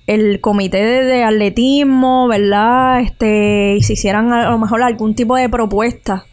el 0.08 0.40
comité 0.40 0.82
de, 1.04 1.22
atletismo 1.22 2.28
verdad 2.28 3.00
este 3.00 3.76
y 3.78 3.82
si 3.82 3.92
hicieran 3.92 4.32
a 4.32 4.50
lo 4.50 4.58
mejor 4.58 4.82
algún 4.82 5.14
tipo 5.14 5.36
de 5.36 5.50
propuesta 5.50 6.24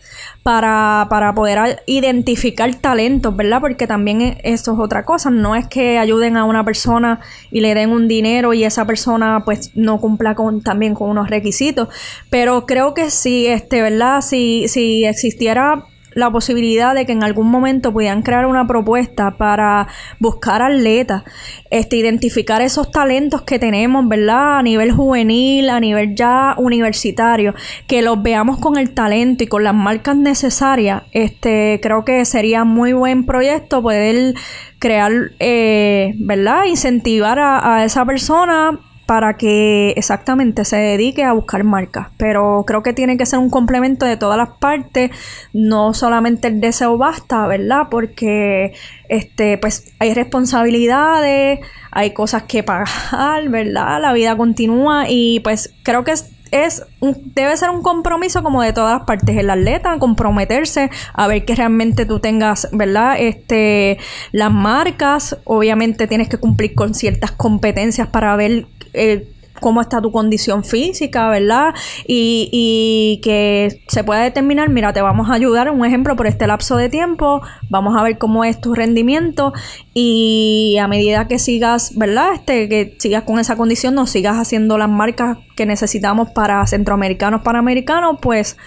para, 0.43 1.07
para 1.09 1.33
poder 1.33 1.81
identificar 1.87 2.73
talentos, 2.75 3.35
¿verdad? 3.35 3.59
Porque 3.59 3.87
también 3.87 4.21
e, 4.21 4.37
eso 4.43 4.73
es 4.73 4.79
otra 4.79 5.03
cosa, 5.03 5.29
no 5.29 5.55
es 5.55 5.67
que 5.67 5.97
ayuden 5.97 6.37
a 6.37 6.45
una 6.45 6.63
persona 6.63 7.19
y 7.51 7.59
le 7.59 7.73
den 7.73 7.89
un 7.89 8.07
dinero 8.07 8.53
y 8.53 8.63
esa 8.63 8.85
persona 8.85 9.41
pues 9.43 9.71
no 9.75 9.99
cumpla 9.99 10.35
con 10.35 10.61
también 10.61 10.93
con 10.93 11.09
unos 11.09 11.29
requisitos, 11.29 11.89
pero 12.29 12.65
creo 12.65 12.93
que 12.93 13.09
sí, 13.09 13.47
este, 13.47 13.81
¿verdad? 13.81 14.21
Si, 14.21 14.67
si 14.67 15.03
existiera 15.03 15.85
la 16.15 16.31
posibilidad 16.31 16.95
de 16.95 17.05
que 17.05 17.11
en 17.11 17.23
algún 17.23 17.51
momento 17.51 17.93
pudieran 17.93 18.23
crear 18.23 18.45
una 18.45 18.65
propuesta 18.65 19.37
para 19.37 19.87
buscar 20.19 20.61
atletas, 20.61 21.23
este, 21.69 21.97
identificar 21.97 22.61
esos 22.61 22.89
talentos 22.89 23.41
que 23.43 23.59
tenemos, 23.59 24.07
¿verdad? 24.07 24.59
A 24.59 24.63
nivel 24.63 24.91
juvenil, 24.91 25.69
a 25.69 25.79
nivel 25.81 26.15
ya 26.15 26.55
universitario, 26.57 27.53
que 27.85 28.01
los 28.01 28.23
veamos 28.23 28.59
con 28.59 28.77
el 28.77 28.93
talento 28.93 29.43
y 29.43 29.47
con 29.47 29.65
las 29.65 29.75
marcas 29.75 30.15
necesarias, 30.15 31.03
este, 31.11 31.79
creo 31.83 32.05
que 32.05 32.23
sería 32.23 32.63
muy 32.63 32.93
buen 32.93 33.25
proyecto 33.25 33.81
poder 33.81 34.35
crear, 34.79 35.11
eh, 35.39 36.13
¿verdad? 36.17 36.63
Incentivar 36.63 37.39
a, 37.39 37.75
a 37.75 37.83
esa 37.83 38.05
persona 38.05 38.79
para 39.05 39.37
que 39.37 39.93
exactamente 39.97 40.65
se 40.65 40.77
dedique 40.77 41.23
a 41.23 41.33
buscar 41.33 41.63
marcas. 41.63 42.07
Pero 42.17 42.63
creo 42.65 42.83
que 42.83 42.93
tiene 42.93 43.17
que 43.17 43.25
ser 43.25 43.39
un 43.39 43.49
complemento 43.49 44.05
de 44.05 44.17
todas 44.17 44.37
las 44.37 44.49
partes, 44.57 45.11
no 45.53 45.93
solamente 45.93 46.47
el 46.47 46.61
deseo 46.61 46.97
basta, 46.97 47.45
¿verdad? 47.47 47.87
Porque 47.89 48.73
este, 49.09 49.57
pues 49.57 49.93
hay 49.99 50.13
responsabilidades, 50.13 51.59
hay 51.91 52.11
cosas 52.11 52.43
que 52.43 52.63
pagar, 52.63 53.49
¿verdad? 53.49 54.01
La 54.01 54.13
vida 54.13 54.35
continúa 54.35 55.05
y 55.09 55.39
pues 55.41 55.73
creo 55.83 56.03
que 56.03 56.11
es 56.11 56.83
debe 57.01 57.57
ser 57.57 57.69
un 57.69 57.81
compromiso 57.81 58.41
como 58.43 58.61
de 58.61 58.71
todas 58.71 58.99
las 58.99 59.05
partes 59.05 59.35
el 59.35 59.49
atleta 59.49 59.97
comprometerse 59.99 60.89
a 61.13 61.27
ver 61.27 61.43
que 61.43 61.55
realmente 61.55 62.05
tú 62.05 62.19
tengas 62.19 62.69
verdad 62.71 63.15
este 63.19 63.97
las 64.31 64.51
marcas 64.51 65.37
obviamente 65.43 66.07
tienes 66.07 66.29
que 66.29 66.37
cumplir 66.37 66.73
con 66.73 66.93
ciertas 66.93 67.31
competencias 67.31 68.07
para 68.07 68.35
ver 68.35 68.67
eh, 68.95 69.27
cómo 69.59 69.81
está 69.81 70.01
tu 70.01 70.11
condición 70.11 70.63
física, 70.63 71.29
¿verdad? 71.29 71.73
Y, 72.07 73.19
que 73.23 73.81
se 73.87 74.03
pueda 74.03 74.21
determinar, 74.21 74.69
mira, 74.69 74.93
te 74.93 75.01
vamos 75.01 75.29
a 75.29 75.33
ayudar, 75.33 75.69
un 75.71 75.85
ejemplo, 75.85 76.15
por 76.15 76.27
este 76.27 76.47
lapso 76.47 76.77
de 76.77 76.89
tiempo, 76.89 77.41
vamos 77.69 77.97
a 77.97 78.03
ver 78.03 78.17
cómo 78.17 78.43
es 78.43 78.59
tu 78.59 78.75
rendimiento 78.75 79.53
y 79.93 80.77
a 80.79 80.87
medida 80.87 81.27
que 81.27 81.39
sigas, 81.39 81.97
¿verdad? 81.97 82.33
Este, 82.33 82.69
que 82.69 82.95
sigas 82.99 83.23
con 83.23 83.39
esa 83.39 83.55
condición, 83.55 83.95
no 83.95 84.07
sigas 84.07 84.37
haciendo 84.37 84.77
las 84.77 84.89
marcas 84.89 85.37
que 85.55 85.65
necesitamos 85.65 86.29
para 86.31 86.65
centroamericanos, 86.67 87.41
panamericanos, 87.41 88.17
pues 88.21 88.57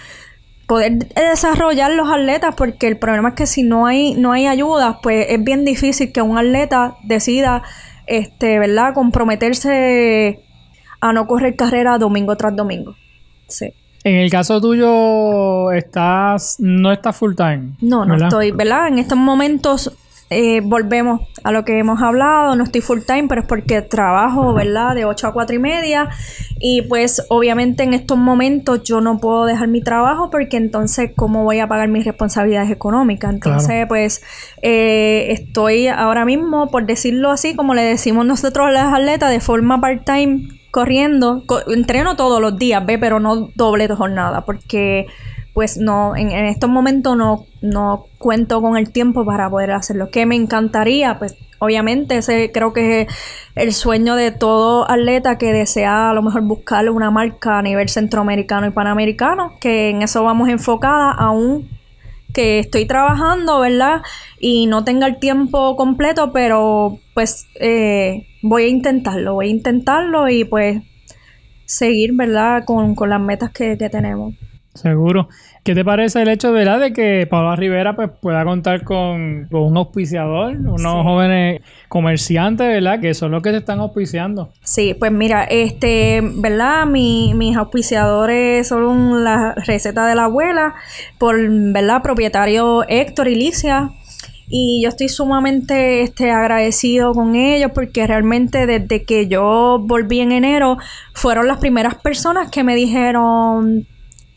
poder 0.67 0.97
desarrollar 1.15 1.91
los 1.91 2.09
atletas 2.11 2.53
porque 2.55 2.87
el 2.87 2.97
problema 2.97 3.29
es 3.29 3.35
que 3.35 3.47
si 3.47 3.63
no 3.63 3.87
hay 3.87 4.13
no 4.13 4.33
hay 4.33 4.45
ayuda 4.45 4.99
pues 5.01 5.25
es 5.27 5.43
bien 5.43 5.65
difícil 5.65 6.11
que 6.11 6.21
un 6.21 6.37
atleta 6.37 6.95
decida 7.01 7.63
este, 8.09 8.59
¿verdad? 8.59 8.93
Comprometerse 8.93 10.39
a 10.99 11.13
no 11.13 11.27
correr 11.27 11.55
carrera 11.55 11.97
domingo 11.97 12.35
tras 12.35 12.55
domingo. 12.55 12.95
Sí. 13.47 13.73
En 14.03 14.15
el 14.15 14.29
caso 14.29 14.59
tuyo, 14.59 15.71
estás, 15.71 16.55
no 16.59 16.91
estás 16.91 17.15
full 17.15 17.35
time. 17.35 17.75
No, 17.81 18.05
no 18.05 18.15
estoy, 18.15 18.51
¿verdad? 18.51 18.87
En 18.87 18.99
estos 18.99 19.17
momentos 19.17 19.91
eh, 20.31 20.61
volvemos 20.63 21.21
a 21.43 21.51
lo 21.51 21.65
que 21.65 21.79
hemos 21.79 22.01
hablado, 22.01 22.55
no 22.55 22.63
estoy 22.63 22.81
full 22.81 22.99
time, 23.05 23.27
pero 23.27 23.41
es 23.41 23.47
porque 23.47 23.81
trabajo, 23.81 24.53
¿verdad? 24.53 24.93
De 24.93 25.05
8 25.05 25.27
a 25.27 25.33
4 25.33 25.55
y 25.55 25.59
media. 25.59 26.09
Y 26.59 26.83
pues 26.83 27.25
obviamente 27.29 27.83
en 27.83 27.93
estos 27.93 28.17
momentos 28.17 28.83
yo 28.83 29.01
no 29.01 29.19
puedo 29.19 29.45
dejar 29.45 29.69
mi 29.69 29.81
trabajo 29.81 30.29
porque 30.29 30.57
entonces 30.57 31.11
cómo 31.15 31.43
voy 31.43 31.59
a 31.59 31.67
pagar 31.67 31.87
mis 31.87 32.05
responsabilidades 32.05 32.69
económicas. 32.69 33.33
Entonces 33.33 33.87
pues 33.87 34.21
eh, 34.61 35.27
estoy 35.31 35.87
ahora 35.87 36.25
mismo, 36.25 36.69
por 36.69 36.85
decirlo 36.85 37.31
así, 37.31 37.55
como 37.55 37.73
le 37.73 37.81
decimos 37.81 38.25
nosotros 38.25 38.67
a 38.67 38.71
las 38.71 38.93
atletas, 38.93 39.31
de 39.31 39.39
forma 39.39 39.81
part-time 39.81 40.59
corriendo. 40.69 41.43
entreno 41.67 42.15
todos 42.15 42.39
los 42.39 42.57
días, 42.57 42.85
ve, 42.85 42.99
pero 42.99 43.19
no 43.19 43.49
doble 43.55 43.87
de 43.87 43.95
jornada 43.95 44.45
porque 44.45 45.07
pues 45.59 45.77
no, 45.77 46.15
en, 46.15 46.31
en, 46.31 46.45
estos 46.45 46.69
momentos 46.69 47.17
no, 47.17 47.45
no 47.59 48.05
cuento 48.17 48.61
con 48.61 48.77
el 48.77 48.93
tiempo 48.93 49.25
para 49.25 49.49
poder 49.49 49.71
hacerlo. 49.71 50.09
Que 50.09 50.25
me 50.25 50.37
encantaría, 50.37 51.19
pues 51.19 51.35
obviamente 51.57 52.19
ese 52.19 52.49
creo 52.53 52.71
que 52.71 53.01
es 53.01 53.07
el 53.55 53.73
sueño 53.73 54.15
de 54.15 54.31
todo 54.31 54.89
atleta 54.89 55.37
que 55.37 55.51
desea 55.51 56.11
a 56.11 56.13
lo 56.13 56.21
mejor 56.21 56.43
buscar 56.43 56.89
una 56.89 57.11
marca 57.11 57.59
a 57.59 57.61
nivel 57.61 57.89
centroamericano 57.89 58.67
y 58.67 58.69
panamericano, 58.69 59.57
que 59.59 59.89
en 59.89 60.01
eso 60.01 60.23
vamos 60.23 60.47
enfocada 60.47 61.11
aún 61.11 61.67
que 62.33 62.59
estoy 62.59 62.85
trabajando, 62.85 63.59
¿verdad? 63.59 64.01
Y 64.39 64.67
no 64.67 64.85
tenga 64.85 65.07
el 65.07 65.19
tiempo 65.19 65.75
completo, 65.75 66.31
pero 66.31 66.99
pues 67.13 67.47
eh, 67.59 68.27
voy 68.41 68.63
a 68.63 68.67
intentarlo, 68.69 69.33
voy 69.33 69.47
a 69.47 69.49
intentarlo 69.49 70.29
y 70.29 70.45
pues 70.45 70.83
seguir, 71.65 72.11
¿verdad? 72.13 72.63
Con, 72.63 72.95
con 72.95 73.09
las 73.09 73.19
metas 73.19 73.51
que, 73.51 73.77
que 73.77 73.89
tenemos. 73.89 74.35
Seguro. 74.81 75.27
¿Qué 75.63 75.75
te 75.75 75.83
parece 75.83 76.21
el 76.21 76.29
hecho 76.29 76.53
¿verdad? 76.53 76.79
de 76.79 76.93
que 76.93 77.27
Paula 77.29 77.55
Rivera 77.55 77.95
pues, 77.95 78.09
pueda 78.21 78.45
contar 78.45 78.83
con, 78.83 79.47
un 79.51 79.77
auspiciador, 79.77 80.55
unos 80.55 81.03
jóvenes 81.03 81.61
comerciantes, 81.89 82.67
¿verdad? 82.67 83.01
Que 83.01 83.13
son 83.13 83.31
los 83.31 83.43
que 83.43 83.51
se 83.51 83.57
están 83.57 83.79
auspiciando. 83.79 84.51
Sí, 84.63 84.95
pues 84.97 85.11
mira, 85.11 85.43
este, 85.43 86.21
¿verdad? 86.23 86.85
Mi, 86.85 87.33
mis 87.35 87.57
auspiciadores 87.57 88.69
son 88.69 89.23
la 89.23 89.53
receta 89.55 90.07
de 90.07 90.15
la 90.15 90.25
abuela, 90.25 90.75
por, 91.17 91.37
¿verdad? 91.37 92.01
Propietario 92.01 92.87
Héctor 92.87 93.27
y 93.27 93.35
Licia. 93.35 93.91
Y 94.47 94.81
yo 94.81 94.89
estoy 94.89 95.09
sumamente 95.09 96.01
este, 96.01 96.31
agradecido 96.31 97.13
con 97.13 97.35
ellos 97.35 97.71
porque 97.75 98.07
realmente 98.07 98.65
desde 98.65 99.03
que 99.03 99.27
yo 99.27 99.77
volví 99.79 100.21
en 100.21 100.31
enero 100.31 100.77
fueron 101.13 101.47
las 101.47 101.59
primeras 101.59 101.95
personas 101.95 102.49
que 102.49 102.63
me 102.63 102.75
dijeron 102.75 103.85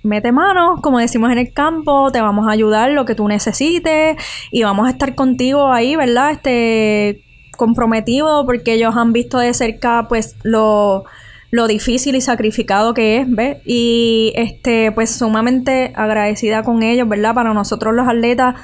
mete 0.02 0.32
mano, 0.32 0.80
como 0.82 0.98
decimos 0.98 1.30
en 1.30 1.38
el 1.38 1.52
campo, 1.52 2.10
te 2.10 2.20
vamos 2.20 2.48
a 2.48 2.52
ayudar 2.52 2.90
lo 2.90 3.04
que 3.04 3.14
tú 3.14 3.28
necesites 3.28 4.16
y 4.50 4.62
vamos 4.62 4.86
a 4.86 4.90
estar 4.90 5.14
contigo 5.14 5.72
ahí, 5.72 5.96
¿verdad? 5.96 6.32
Este 6.32 7.22
comprometido 7.56 8.44
porque 8.46 8.74
ellos 8.74 8.96
han 8.96 9.12
visto 9.12 9.38
de 9.38 9.54
cerca 9.54 10.06
pues 10.08 10.36
lo, 10.42 11.04
lo 11.50 11.66
difícil 11.66 12.16
y 12.16 12.20
sacrificado 12.20 12.94
que 12.94 13.18
es, 13.18 13.26
¿ves? 13.28 13.58
Y 13.64 14.32
este 14.34 14.90
pues 14.92 15.14
sumamente 15.14 15.92
agradecida 15.94 16.62
con 16.62 16.82
ellos, 16.82 17.08
¿verdad? 17.08 17.34
Para 17.34 17.54
nosotros 17.54 17.94
los 17.94 18.08
atletas, 18.08 18.56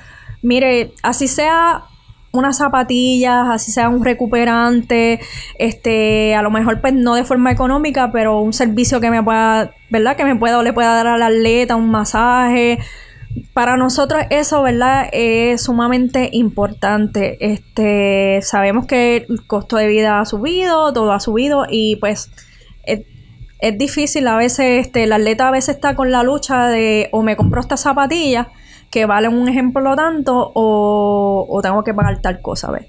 mire, 0.42 0.92
así 1.03 1.29
sea 1.29 1.85
unas 2.38 2.59
zapatillas, 2.59 3.48
así 3.48 3.72
sea 3.72 3.88
un 3.88 4.05
recuperante, 4.05 5.20
este, 5.59 6.35
a 6.35 6.42
lo 6.42 6.51
mejor 6.51 6.81
pues 6.81 6.94
no 6.94 7.14
de 7.14 7.24
forma 7.24 7.51
económica, 7.51 8.11
pero 8.12 8.40
un 8.40 8.53
servicio 8.53 9.01
que 9.01 9.11
me 9.11 9.22
pueda, 9.22 9.74
¿verdad? 9.90 10.16
Que 10.16 10.24
me 10.24 10.37
pueda 10.37 10.59
o 10.59 10.62
le 10.62 10.72
pueda 10.72 10.94
dar 10.94 11.07
al 11.07 11.22
atleta 11.22 11.77
un 11.77 11.90
masaje, 11.90 12.79
para 13.53 13.77
nosotros 13.77 14.22
eso, 14.31 14.62
¿verdad? 14.62 15.09
Es 15.12 15.62
sumamente 15.62 16.31
importante. 16.33 17.37
Este, 17.40 18.40
sabemos 18.42 18.87
que 18.87 19.27
el 19.29 19.46
costo 19.46 19.77
de 19.77 19.88
vida 19.88 20.20
ha 20.20 20.24
subido, 20.24 20.92
todo 20.92 21.12
ha 21.12 21.20
subido 21.20 21.66
y 21.68 21.96
pues 21.96 22.31
es, 22.85 23.01
difícil 23.77 24.29
a 24.29 24.37
veces, 24.37 24.87
este, 24.87 25.05
el 25.05 25.12
atleta 25.12 25.48
a 25.48 25.51
veces 25.51 25.77
está 25.77 25.96
con 25.96 26.12
la 26.12 26.22
lucha 26.22 26.68
de 26.68 27.09
o 27.11 27.22
me 27.22 27.37
compro 27.37 27.61
estas 27.61 27.81
zapatillas 27.81 28.46
que 28.90 29.07
valen 29.07 29.35
un 29.35 29.48
ejemplo 29.48 29.94
tanto 29.96 30.53
o, 30.55 31.46
o 31.48 31.62
tengo 31.62 31.85
que 31.85 31.94
pagar 31.94 32.20
tal 32.20 32.40
cosa, 32.40 32.70
¿ves? 32.70 32.87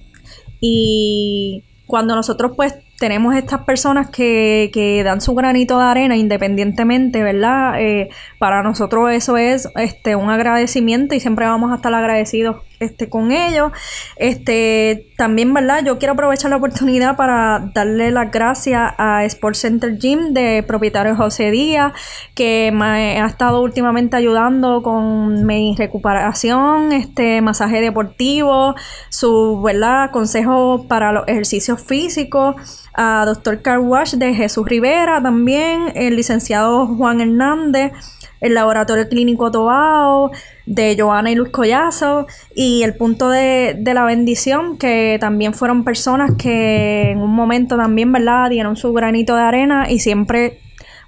Y 0.62 1.63
cuando 1.85 2.15
nosotros 2.15 2.53
pues 2.55 2.75
tenemos 2.99 3.35
estas 3.35 3.62
personas 3.62 4.09
que, 4.09 4.69
que 4.73 5.03
dan 5.03 5.21
su 5.21 5.33
granito 5.33 5.79
de 5.79 5.85
arena 5.85 6.17
independientemente, 6.17 7.23
¿verdad? 7.23 7.81
Eh, 7.81 8.09
para 8.38 8.62
nosotros 8.62 9.12
eso 9.12 9.38
es 9.38 9.69
este 9.75 10.15
un 10.15 10.29
agradecimiento 10.29 11.15
y 11.15 11.19
siempre 11.19 11.45
vamos 11.45 11.71
a 11.71 11.75
estar 11.75 11.93
agradecidos 11.93 12.57
este, 12.79 13.09
con 13.09 13.31
ellos. 13.31 13.71
Este, 14.15 15.11
también, 15.17 15.53
¿verdad? 15.53 15.83
Yo 15.85 15.97
quiero 15.99 16.13
aprovechar 16.13 16.49
la 16.49 16.57
oportunidad 16.57 17.15
para 17.15 17.71
darle 17.73 18.11
las 18.11 18.31
gracias 18.31 18.93
a 18.97 19.25
Sports 19.25 19.59
Center 19.59 19.97
Gym 19.97 20.33
de 20.33 20.63
propietario 20.65 21.15
José 21.15 21.51
Díaz, 21.51 21.93
que 22.35 22.71
me 22.73 23.19
ha 23.21 23.27
estado 23.27 23.61
últimamente 23.61 24.15
ayudando 24.15 24.81
con 24.81 25.45
mi 25.45 25.75
recuperación, 25.77 26.91
este 26.93 27.41
masaje 27.41 27.81
deportivo, 27.81 28.75
su, 29.09 29.61
¿verdad? 29.61 30.11
Consejos 30.11 30.85
para 30.87 31.11
los 31.11 31.27
ejercicios 31.27 31.81
físicos 31.81 32.55
a 32.93 33.23
Dr. 33.25 33.61
Carwash 33.61 34.15
de 34.15 34.33
Jesús 34.33 34.67
Rivera 34.67 35.21
también, 35.21 35.91
el 35.95 36.15
licenciado 36.15 36.87
Juan 36.87 37.21
Hernández, 37.21 37.93
el 38.41 38.54
laboratorio 38.54 39.10
clínico 39.10 39.52
Tobao, 39.52 40.32
de 40.65 40.95
Joana 40.97 41.32
y 41.32 41.36
Luis 41.36 41.52
Collazo, 41.52 42.28
y 42.56 42.84
el 42.84 42.95
punto 42.95 43.30
de, 43.30 43.75
de, 43.78 43.93
la 43.93 44.06
bendición, 44.06 44.78
que 44.78 45.17
también 45.19 45.54
fueron 45.54 45.84
personas 45.84 46.32
que 46.38 47.12
en 47.12 47.19
un 47.21 47.32
momento 47.32 47.75
también, 47.75 48.12
¿verdad?, 48.12 48.49
dieron 48.49 48.75
su 48.75 48.93
granito 48.93 49.36
de 49.36 49.41
arena 49.41 49.89
y 49.89 49.99
siempre 49.99 50.60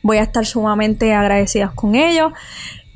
voy 0.02 0.17
a 0.17 0.24
estar 0.24 0.46
sumamente 0.46 1.13
agradecidas 1.13 1.72
con 1.72 1.96
ellos. 1.96 2.34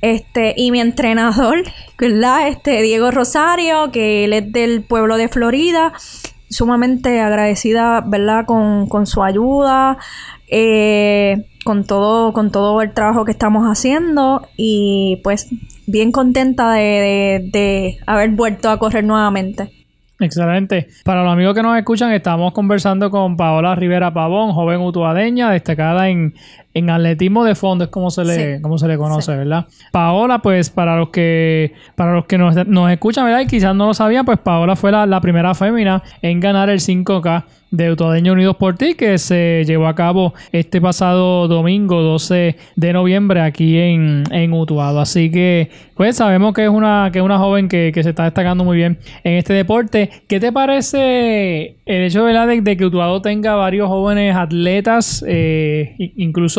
Este, 0.02 0.54
y 0.56 0.72
mi 0.72 0.82
entrenador, 0.82 1.64
¿verdad? 1.98 2.48
Este, 2.48 2.82
Diego 2.82 3.12
Rosario, 3.12 3.92
que 3.92 4.26
él 4.26 4.34
es 4.34 4.52
del 4.52 4.84
pueblo 4.84 5.18
de 5.18 5.28
Florida, 5.30 5.94
sumamente 6.50 7.22
agradecida, 7.22 8.04
¿verdad? 8.06 8.46
Con, 8.46 8.88
con 8.88 9.08
su 9.08 9.24
ayuda, 9.24 9.98
eh, 10.50 11.46
con 11.64 11.86
todo, 11.86 12.34
con 12.34 12.52
todo 12.52 12.82
el 12.82 12.94
trabajo 12.94 13.26
que 13.26 13.32
estamos 13.32 13.66
haciendo 13.66 14.48
y 14.58 15.22
pues 15.24 15.50
bien 15.88 16.12
contenta 16.12 16.74
de, 16.74 16.82
de, 16.82 17.50
de 17.52 17.98
haber 18.06 18.32
vuelto 18.32 18.70
a 18.70 18.80
correr 18.80 19.04
nuevamente. 19.04 19.72
Excelente. 20.20 20.88
Para 21.04 21.24
los 21.24 21.34
amigos 21.34 21.54
que 21.54 21.62
nos 21.62 21.78
escuchan, 21.78 22.14
estamos 22.14 22.54
conversando 22.54 23.12
con 23.12 23.36
Paola 23.36 23.76
Rivera 23.76 24.14
Pavón, 24.14 24.54
joven 24.54 24.80
utuadeña, 24.80 25.52
destacada 25.52 26.08
en, 26.10 26.34
en 26.76 26.90
atletismo 26.92 27.44
de 27.44 27.56
fondo, 27.56 27.86
es 27.86 27.90
como 27.90 28.12
se 28.12 28.24
le, 28.24 28.58
Sí. 28.58 28.62
como 28.62 28.78
se 28.78 28.88
le 28.88 28.98
conoce, 28.98 29.32
Sí. 29.32 29.38
¿verdad? 29.40 29.66
Paola, 29.92 30.40
pues 30.40 30.70
para 30.70 30.96
los 30.98 31.10
que, 31.10 31.74
para 31.96 32.14
los 32.14 32.26
que 32.26 32.38
nos, 32.38 32.56
nos 32.68 32.92
escuchan, 32.92 33.26
¿verdad? 33.26 33.40
Y 33.42 33.48
quizás 33.48 33.74
no 33.76 33.88
lo 33.88 33.94
sabían, 33.96 34.26
pues 34.26 34.38
Paola 34.38 34.76
fue 34.76 34.92
la, 34.92 35.08
la 35.08 35.20
primera 35.22 35.56
fémina 35.56 36.04
en 36.22 36.40
ganar 36.40 36.70
el 36.70 36.80
5K 36.80 37.46
de 37.72 37.92
Utuadeño 37.92 38.34
Unidos 38.34 38.56
por 38.58 38.76
Ti, 38.76 38.94
que 38.94 39.18
se 39.18 39.64
llevó 39.66 39.88
a 39.88 39.96
cabo 39.96 40.34
este 40.54 40.80
pasado 40.80 41.48
domingo 41.50 42.02
12 42.04 42.56
de 42.76 42.94
noviembre 42.94 43.42
aquí 43.42 43.78
en, 43.78 44.24
en 44.32 44.54
Utuado. 44.54 45.02
Así 45.02 45.30
que, 45.30 45.70
pues 45.98 46.16
sabemos 46.16 46.54
que 46.54 46.64
es 46.64 46.70
una, 46.70 47.10
que 47.12 47.20
es 47.20 47.26
una 47.26 47.38
joven 47.38 47.68
que, 47.68 47.92
que 47.94 48.02
se 48.04 48.12
está 48.12 48.24
destacando 48.26 48.64
muy 48.64 48.78
bien 48.78 49.00
en 49.26 49.34
este 49.34 49.54
deporte. 49.54 50.10
¿Qué 50.28 50.40
te 50.40 50.52
parece 50.54 51.78
el 51.86 52.04
hecho 52.04 52.24
¿verdad? 52.24 52.48
De, 52.48 52.62
de 52.62 52.78
que 52.78 52.86
Utuado 52.86 53.22
tenga 53.22 53.56
varios 53.56 53.88
jóvenes 53.90 54.36
atletas? 54.36 55.24
eh, 55.28 55.96
i- 55.98 56.14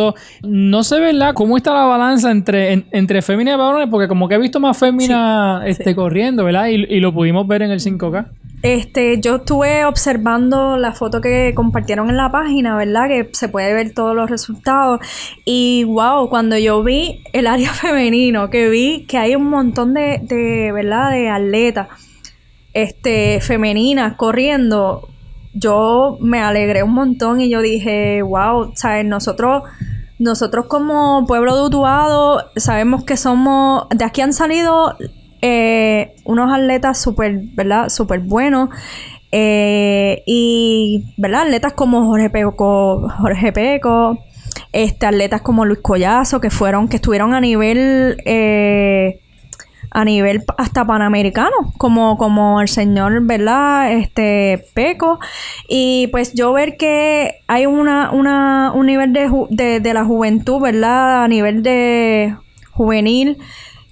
incluso, 0.09 0.49
no 0.49 0.83
sé, 0.83 1.01
¿verdad? 1.01 1.35
¿Cómo 1.35 1.57
está 1.57 1.73
la 1.75 1.85
balanza 1.85 2.31
entre, 2.31 2.73
en- 2.73 2.87
entre 2.93 3.23
féminas 3.23 3.55
y 3.55 3.59
varones? 3.59 3.89
Porque 3.91 4.09
como 4.09 4.29
que 4.29 4.35
he 4.35 4.39
visto 4.39 4.61
más 4.61 4.77
féminas 4.79 5.63
este, 5.67 5.95
corriendo, 5.95 6.45
¿verdad? 6.45 6.67
Y, 6.69 6.75
y 6.85 7.01
lo 7.01 7.13
pudimos 7.13 7.47
ver 7.47 7.63
en 7.63 7.71
el 7.71 7.81
5K. 7.81 8.27
Este, 8.63 9.21
yo 9.21 9.37
estuve 9.37 9.85
observando 9.85 10.77
la 10.79 10.93
foto 10.93 11.21
que 11.21 11.53
compartieron 11.55 12.09
en 12.09 12.17
la 12.17 12.31
página, 12.33 12.75
¿verdad? 12.77 13.07
Que 13.07 13.29
se 13.33 13.49
puede 13.49 13.73
ver 13.75 13.93
todos 13.93 14.17
los 14.17 14.29
resultados. 14.31 15.01
Y 15.45 15.85
wow, 15.85 16.29
cuando 16.31 16.57
yo 16.59 16.83
vi 16.83 17.23
el 17.33 17.47
área 17.47 17.71
femenino, 17.75 18.49
que 18.51 18.69
vi 18.71 19.05
que 19.07 19.19
hay 19.19 19.37
un 19.37 19.45
montón 19.51 19.93
de, 19.95 20.21
de 20.23 20.73
¿verdad? 20.73 21.11
De 21.13 21.29
atletas, 21.29 21.89
este, 22.73 23.41
femeninas 23.41 24.15
corriendo, 24.15 25.09
yo 25.55 26.19
me 26.21 26.41
alegré 26.41 26.83
un 26.83 26.93
montón 26.93 27.41
y 27.41 27.49
yo 27.49 27.61
dije, 27.63 28.23
wow, 28.23 28.73
¿sabes? 28.75 29.05
Nosotros, 29.05 29.63
nosotros 30.19 30.67
como 30.67 31.27
pueblo 31.27 31.57
de 31.57 31.63
Utuado, 31.63 32.51
sabemos 32.57 33.05
que 33.05 33.17
somos, 33.17 33.87
de 33.91 34.05
aquí 34.05 34.23
han 34.23 34.33
salido 34.33 34.97
eh, 35.43 36.15
unos 36.25 36.53
atletas 36.53 36.99
súper, 37.01 37.41
¿verdad? 37.55 37.89
Súper 37.89 38.21
buenos. 38.21 38.71
eh, 39.33 40.23
y, 40.27 41.05
¿verdad? 41.19 41.43
Atletas 41.43 41.75
como 41.75 42.07
Jorge 42.07 42.31
Peco, 42.31 43.09
Jorge 43.21 43.53
Peco, 43.53 44.19
este, 44.73 45.07
atletas 45.07 45.43
como 45.43 45.65
Luis 45.65 45.81
Collazo, 45.83 46.41
que 46.41 46.51
fueron, 46.51 46.89
que 46.89 46.97
estuvieron 46.97 47.35
a 47.35 47.41
nivel, 47.41 48.17
eh, 48.25 49.21
a 49.99 50.05
nivel 50.05 50.45
hasta 50.59 50.85
panamericano, 50.85 51.73
como, 51.79 52.19
como 52.19 52.61
el 52.61 52.69
señor, 52.69 53.23
¿verdad? 53.23 53.93
Este, 53.93 54.67
Peco. 54.75 55.19
Y 55.71 56.09
pues 56.09 56.35
yo 56.35 56.53
ver 56.53 56.77
que 56.77 57.37
hay 57.47 57.65
una, 57.65 58.11
una, 58.11 58.73
un 58.75 58.85
nivel 58.87 59.15
de, 59.15 59.31
de, 59.49 59.81
de 59.81 59.95
la 59.95 60.05
juventud, 60.05 60.61
¿verdad? 60.61 61.25
A 61.25 61.29
nivel 61.29 61.63
de 61.63 62.37
juvenil 62.73 63.39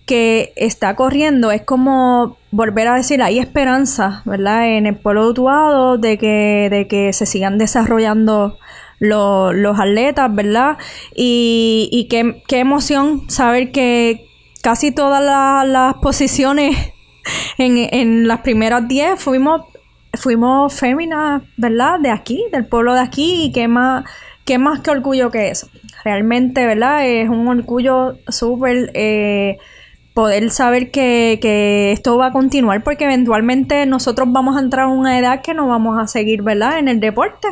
que 0.04 0.52
está 0.56 0.94
corriendo 0.94 1.50
es 1.50 1.62
como 1.62 2.36
volver 2.50 2.88
a 2.88 2.96
decir 2.96 3.22
hay 3.22 3.38
esperanza 3.38 4.20
verdad 4.26 4.68
en 4.76 4.84
el 4.84 4.96
pueblo 4.96 5.32
de 5.32 5.98
de 5.98 6.18
que 6.18 6.68
de 6.70 6.86
que 6.86 7.14
se 7.14 7.24
sigan 7.24 7.56
desarrollando 7.56 8.58
lo- 8.98 9.54
los 9.54 9.80
atletas 9.80 10.34
verdad 10.34 10.76
y, 11.16 11.88
y 11.90 12.08
qué, 12.08 12.42
qué 12.46 12.58
emoción 12.58 13.22
saber 13.30 13.72
que 13.72 14.26
casi 14.64 14.90
todas 14.90 15.22
la- 15.22 15.64
las 15.64 15.94
posiciones 15.96 16.76
en, 17.58 17.76
en 17.92 18.26
las 18.26 18.40
primeras 18.40 18.88
10 18.88 19.20
fuimos 19.22 19.62
fuimos 20.14 20.72
féminas 20.74 21.42
verdad 21.56 22.00
de 22.00 22.10
aquí 22.10 22.44
del 22.52 22.66
pueblo 22.66 22.94
de 22.94 23.00
aquí 23.00 23.44
y 23.44 23.52
qué 23.52 23.68
más 23.68 24.04
qué 24.44 24.58
más 24.58 24.80
que 24.80 24.90
orgullo 24.90 25.30
que 25.30 25.50
eso 25.50 25.68
realmente 26.04 26.66
verdad 26.66 27.06
es 27.06 27.28
un 27.28 27.46
orgullo 27.48 28.16
súper 28.28 28.90
eh, 28.94 29.58
poder 30.14 30.50
saber 30.50 30.90
que, 30.92 31.38
que 31.42 31.90
esto 31.92 32.16
va 32.16 32.26
a 32.26 32.32
continuar 32.32 32.84
porque 32.84 33.04
eventualmente 33.04 33.84
nosotros 33.86 34.28
vamos 34.30 34.56
a 34.56 34.60
entrar 34.60 34.84
a 34.84 34.88
una 34.88 35.18
edad 35.18 35.42
que 35.42 35.54
no 35.54 35.66
vamos 35.66 35.98
a 36.00 36.06
seguir, 36.06 36.42
¿verdad? 36.42 36.78
En 36.78 36.86
el 36.86 37.00
deporte. 37.00 37.48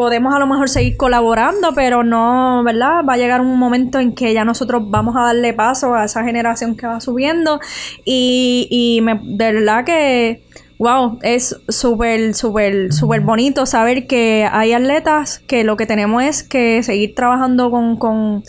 Podemos 0.00 0.34
a 0.34 0.38
lo 0.38 0.46
mejor 0.46 0.70
seguir 0.70 0.96
colaborando, 0.96 1.74
pero 1.74 2.02
no, 2.02 2.64
¿verdad? 2.64 3.04
Va 3.06 3.12
a 3.12 3.16
llegar 3.18 3.42
un 3.42 3.58
momento 3.58 3.98
en 3.98 4.14
que 4.14 4.32
ya 4.32 4.46
nosotros 4.46 4.84
vamos 4.88 5.14
a 5.14 5.24
darle 5.24 5.52
paso 5.52 5.94
a 5.94 6.06
esa 6.06 6.24
generación 6.24 6.74
que 6.74 6.86
va 6.86 7.02
subiendo 7.02 7.60
y, 8.06 8.66
y 8.70 9.02
me, 9.02 9.20
de 9.22 9.52
verdad 9.52 9.84
que, 9.84 10.42
wow, 10.78 11.18
es 11.20 11.54
súper, 11.68 12.32
súper, 12.32 12.94
súper 12.94 13.20
bonito 13.20 13.66
saber 13.66 14.06
que 14.06 14.48
hay 14.50 14.72
atletas 14.72 15.40
que 15.40 15.64
lo 15.64 15.76
que 15.76 15.84
tenemos 15.84 16.22
es 16.22 16.44
que 16.44 16.82
seguir 16.82 17.14
trabajando 17.14 17.70
con, 17.70 17.98
con, 17.98 18.42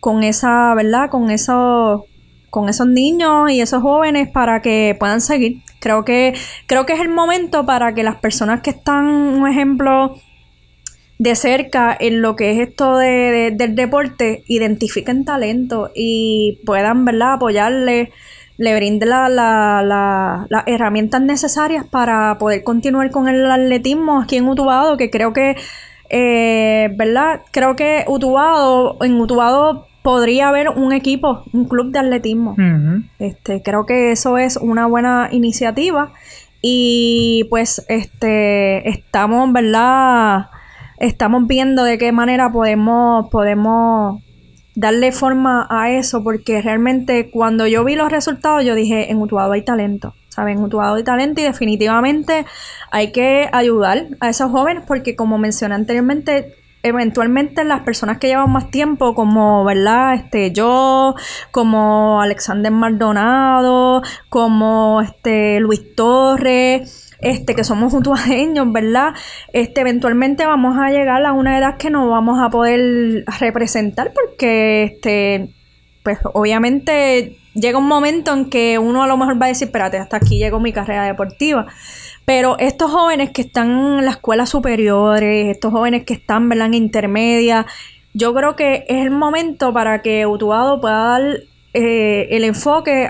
con 0.00 0.22
esa, 0.22 0.74
¿verdad? 0.74 1.08
Con 1.08 1.30
eso 1.30 2.04
con 2.50 2.68
esos 2.68 2.86
niños 2.86 3.50
y 3.50 3.62
esos 3.62 3.80
jóvenes 3.82 4.28
para 4.28 4.60
que 4.60 4.94
puedan 5.00 5.22
seguir. 5.22 5.62
Creo 5.80 6.04
que, 6.04 6.34
creo 6.66 6.84
que 6.84 6.92
es 6.92 7.00
el 7.00 7.08
momento 7.08 7.64
para 7.64 7.94
que 7.94 8.02
las 8.02 8.16
personas 8.16 8.60
que 8.60 8.70
están, 8.70 9.06
un 9.06 9.48
ejemplo, 9.48 10.14
de 11.18 11.34
cerca 11.34 11.96
en 11.98 12.22
lo 12.22 12.36
que 12.36 12.52
es 12.52 12.68
esto 12.68 12.96
de, 12.96 13.06
de- 13.08 13.50
del 13.50 13.74
deporte, 13.74 14.44
identifiquen 14.46 15.24
talento 15.24 15.90
y 15.94 16.60
puedan, 16.64 17.04
¿verdad?, 17.04 17.34
apoyarle, 17.34 18.12
le 18.56 18.74
brinden 18.76 19.08
la- 19.08 19.28
la- 19.28 19.82
la- 19.84 20.46
las 20.48 20.62
herramientas 20.66 21.20
necesarias 21.22 21.84
para 21.84 22.38
poder 22.38 22.62
continuar 22.64 23.10
con 23.10 23.28
el 23.28 23.50
atletismo 23.50 24.20
aquí 24.20 24.36
en 24.36 24.48
Utubado, 24.48 24.96
que 24.96 25.10
creo 25.10 25.32
que, 25.32 25.56
eh, 26.10 26.90
¿verdad? 26.96 27.40
Creo 27.50 27.76
que 27.76 28.04
Utubado, 28.08 28.96
en 29.02 29.20
Utubado 29.20 29.86
podría 30.02 30.48
haber 30.48 30.68
un 30.70 30.92
equipo, 30.92 31.42
un 31.52 31.66
club 31.66 31.90
de 31.92 31.98
atletismo. 31.98 32.54
Este, 33.18 33.62
creo 33.62 33.86
que 33.86 34.12
eso 34.12 34.38
es 34.38 34.56
una 34.56 34.86
buena 34.86 35.28
iniciativa 35.32 36.12
y 36.62 37.44
pues 37.50 37.84
este 37.88 38.88
estamos, 38.88 39.52
¿verdad? 39.52 40.46
Estamos 41.00 41.46
viendo 41.46 41.84
de 41.84 41.96
qué 41.96 42.10
manera 42.12 42.50
podemos 42.50 43.28
podemos 43.30 44.20
darle 44.78 45.10
forma 45.10 45.66
a 45.70 45.90
eso, 45.90 46.22
porque 46.22 46.62
realmente 46.62 47.30
cuando 47.30 47.66
yo 47.66 47.84
vi 47.84 47.96
los 47.96 48.12
resultados, 48.12 48.64
yo 48.64 48.76
dije, 48.76 49.10
en 49.10 49.18
Utuado 49.20 49.52
hay 49.52 49.62
talento. 49.62 50.14
¿Saben? 50.28 50.58
En 50.58 50.64
Utuado 50.64 50.94
hay 50.94 51.02
talento 51.02 51.40
y 51.40 51.44
definitivamente 51.44 52.46
hay 52.92 53.10
que 53.10 53.48
ayudar 53.52 54.06
a 54.20 54.28
esos 54.28 54.52
jóvenes 54.52 54.84
porque 54.86 55.16
como 55.16 55.36
mencioné 55.36 55.74
anteriormente, 55.74 56.54
eventualmente 56.84 57.64
las 57.64 57.80
personas 57.80 58.18
que 58.18 58.28
llevan 58.28 58.52
más 58.52 58.70
tiempo, 58.70 59.14
como, 59.14 59.64
¿verdad? 59.64 60.14
Este, 60.14 60.52
yo, 60.52 61.16
como 61.50 62.22
Alexander 62.22 62.70
Maldonado, 62.70 64.02
como 64.28 65.00
este 65.02 65.58
Luis 65.58 65.96
Torres, 65.96 67.07
este, 67.20 67.54
que 67.54 67.64
somos 67.64 67.92
utuajeños, 67.94 68.72
¿verdad? 68.72 69.14
Este, 69.52 69.80
eventualmente 69.80 70.46
vamos 70.46 70.76
a 70.78 70.90
llegar 70.90 71.24
a 71.24 71.32
una 71.32 71.58
edad 71.58 71.76
que 71.76 71.90
no 71.90 72.08
vamos 72.08 72.40
a 72.40 72.50
poder 72.50 73.24
representar 73.40 74.12
porque, 74.12 74.84
este, 74.84 75.50
pues 76.02 76.18
obviamente 76.32 77.36
llega 77.54 77.78
un 77.78 77.88
momento 77.88 78.32
en 78.32 78.50
que 78.50 78.78
uno 78.78 79.02
a 79.02 79.06
lo 79.06 79.16
mejor 79.16 79.40
va 79.40 79.46
a 79.46 79.48
decir, 79.48 79.66
espérate, 79.68 79.98
hasta 79.98 80.16
aquí 80.16 80.38
llegó 80.38 80.60
mi 80.60 80.72
carrera 80.72 81.04
deportiva. 81.04 81.66
Pero 82.24 82.58
estos 82.58 82.90
jóvenes 82.90 83.30
que 83.30 83.42
están 83.42 83.70
en 83.70 84.04
las 84.04 84.16
escuelas 84.16 84.50
superiores, 84.50 85.48
estos 85.48 85.72
jóvenes 85.72 86.04
que 86.04 86.14
están 86.14 86.48
¿verdad? 86.48 86.66
en 86.66 86.74
intermedia, 86.74 87.66
yo 88.14 88.34
creo 88.34 88.54
que 88.54 88.84
es 88.88 89.02
el 89.02 89.10
momento 89.10 89.72
para 89.72 90.02
que 90.02 90.26
Utuado 90.26 90.80
pueda 90.80 90.98
dar 90.98 91.22
eh, 91.74 92.28
el 92.30 92.44
enfoque 92.44 93.08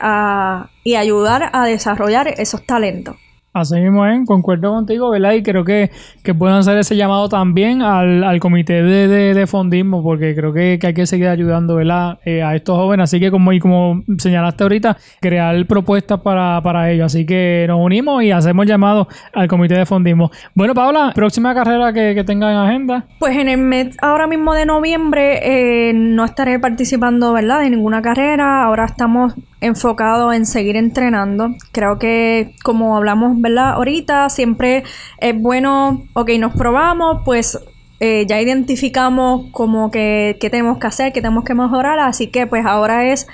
y 0.84 0.94
ayudar 0.94 1.50
a 1.52 1.64
desarrollar 1.64 2.28
esos 2.28 2.64
talentos. 2.64 3.16
Así 3.60 3.80
mismo 3.80 4.06
es, 4.06 4.26
concuerdo 4.26 4.72
contigo, 4.72 5.10
¿verdad? 5.10 5.32
Y 5.32 5.42
creo 5.42 5.64
que, 5.64 5.90
que 6.22 6.34
hacer 6.48 6.78
ese 6.78 6.96
llamado 6.96 7.28
también 7.28 7.82
al, 7.82 8.38
comité 8.40 8.82
de, 8.82 9.46
fondismo, 9.46 10.02
porque 10.02 10.34
creo 10.34 10.52
que, 10.52 10.78
hay 10.82 10.94
que 10.94 11.06
seguir 11.06 11.28
ayudando, 11.28 11.76
¿verdad? 11.76 12.18
Eh, 12.24 12.42
a 12.42 12.54
estos 12.54 12.76
jóvenes. 12.76 13.04
Así 13.04 13.20
que, 13.20 13.30
como, 13.30 13.52
y 13.52 13.60
como 13.60 14.02
señalaste 14.18 14.64
ahorita, 14.64 14.96
crear 15.20 15.66
propuestas 15.66 16.20
para, 16.20 16.60
para 16.62 16.90
ellos. 16.90 17.06
Así 17.06 17.26
que 17.26 17.64
nos 17.68 17.80
unimos 17.80 18.22
y 18.22 18.30
hacemos 18.30 18.66
llamado 18.66 19.08
al 19.32 19.48
comité 19.48 19.74
de 19.74 19.86
fondismo. 19.86 20.30
Bueno, 20.54 20.74
Paula, 20.74 21.12
próxima 21.14 21.54
carrera 21.54 21.92
que, 21.92 22.14
que 22.14 22.24
tenga 22.24 22.50
en 22.50 22.56
agenda. 22.56 23.04
Pues 23.18 23.36
en 23.36 23.48
el 23.48 23.58
mes 23.58 23.96
ahora 24.00 24.26
mismo 24.26 24.54
de 24.54 24.66
noviembre 24.66 25.88
eh, 25.88 25.92
no 25.94 26.24
estaré 26.24 26.58
participando, 26.58 27.32
¿verdad? 27.32 27.60
De 27.60 27.70
ninguna 27.70 28.02
carrera. 28.02 28.64
Ahora 28.64 28.84
estamos 28.84 29.34
enfocado 29.60 30.32
en 30.32 30.46
seguir 30.46 30.76
entrenando. 30.76 31.54
Creo 31.72 31.98
que 31.98 32.54
como 32.62 32.96
hablamos, 32.96 33.40
¿verdad? 33.40 33.72
Ahorita 33.74 34.28
siempre 34.28 34.84
es 35.20 35.40
bueno, 35.40 36.04
ok, 36.14 36.30
nos 36.38 36.54
probamos, 36.54 37.22
pues 37.24 37.58
eh, 38.00 38.26
ya 38.28 38.40
identificamos 38.40 39.50
como 39.50 39.90
que 39.90 40.36
qué 40.40 40.50
tenemos 40.50 40.78
que 40.78 40.86
hacer, 40.86 41.12
qué 41.12 41.20
tenemos 41.20 41.44
que 41.44 41.54
mejorar, 41.54 41.98
así 41.98 42.28
que 42.28 42.46
pues 42.46 42.64
ahora 42.64 43.10
es 43.10 43.26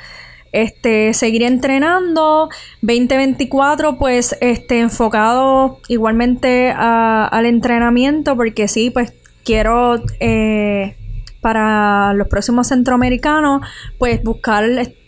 este 0.52 1.12
seguir 1.14 1.42
entrenando 1.42 2.48
2024 2.80 3.98
pues 3.98 4.37
este 4.40 4.78
enfocado 4.78 5.80
igualmente 5.88 6.72
al 6.72 7.44
entrenamiento 7.44 8.37
porque 8.37 8.68
sí 8.68 8.90
pues 8.90 9.12
quiero 9.44 10.00
eh, 10.20 10.96
para 11.40 12.14
los 12.14 12.28
próximos 12.28 12.68
centroamericanos 12.68 13.66
pues 13.98 14.22
buscar 14.22 14.64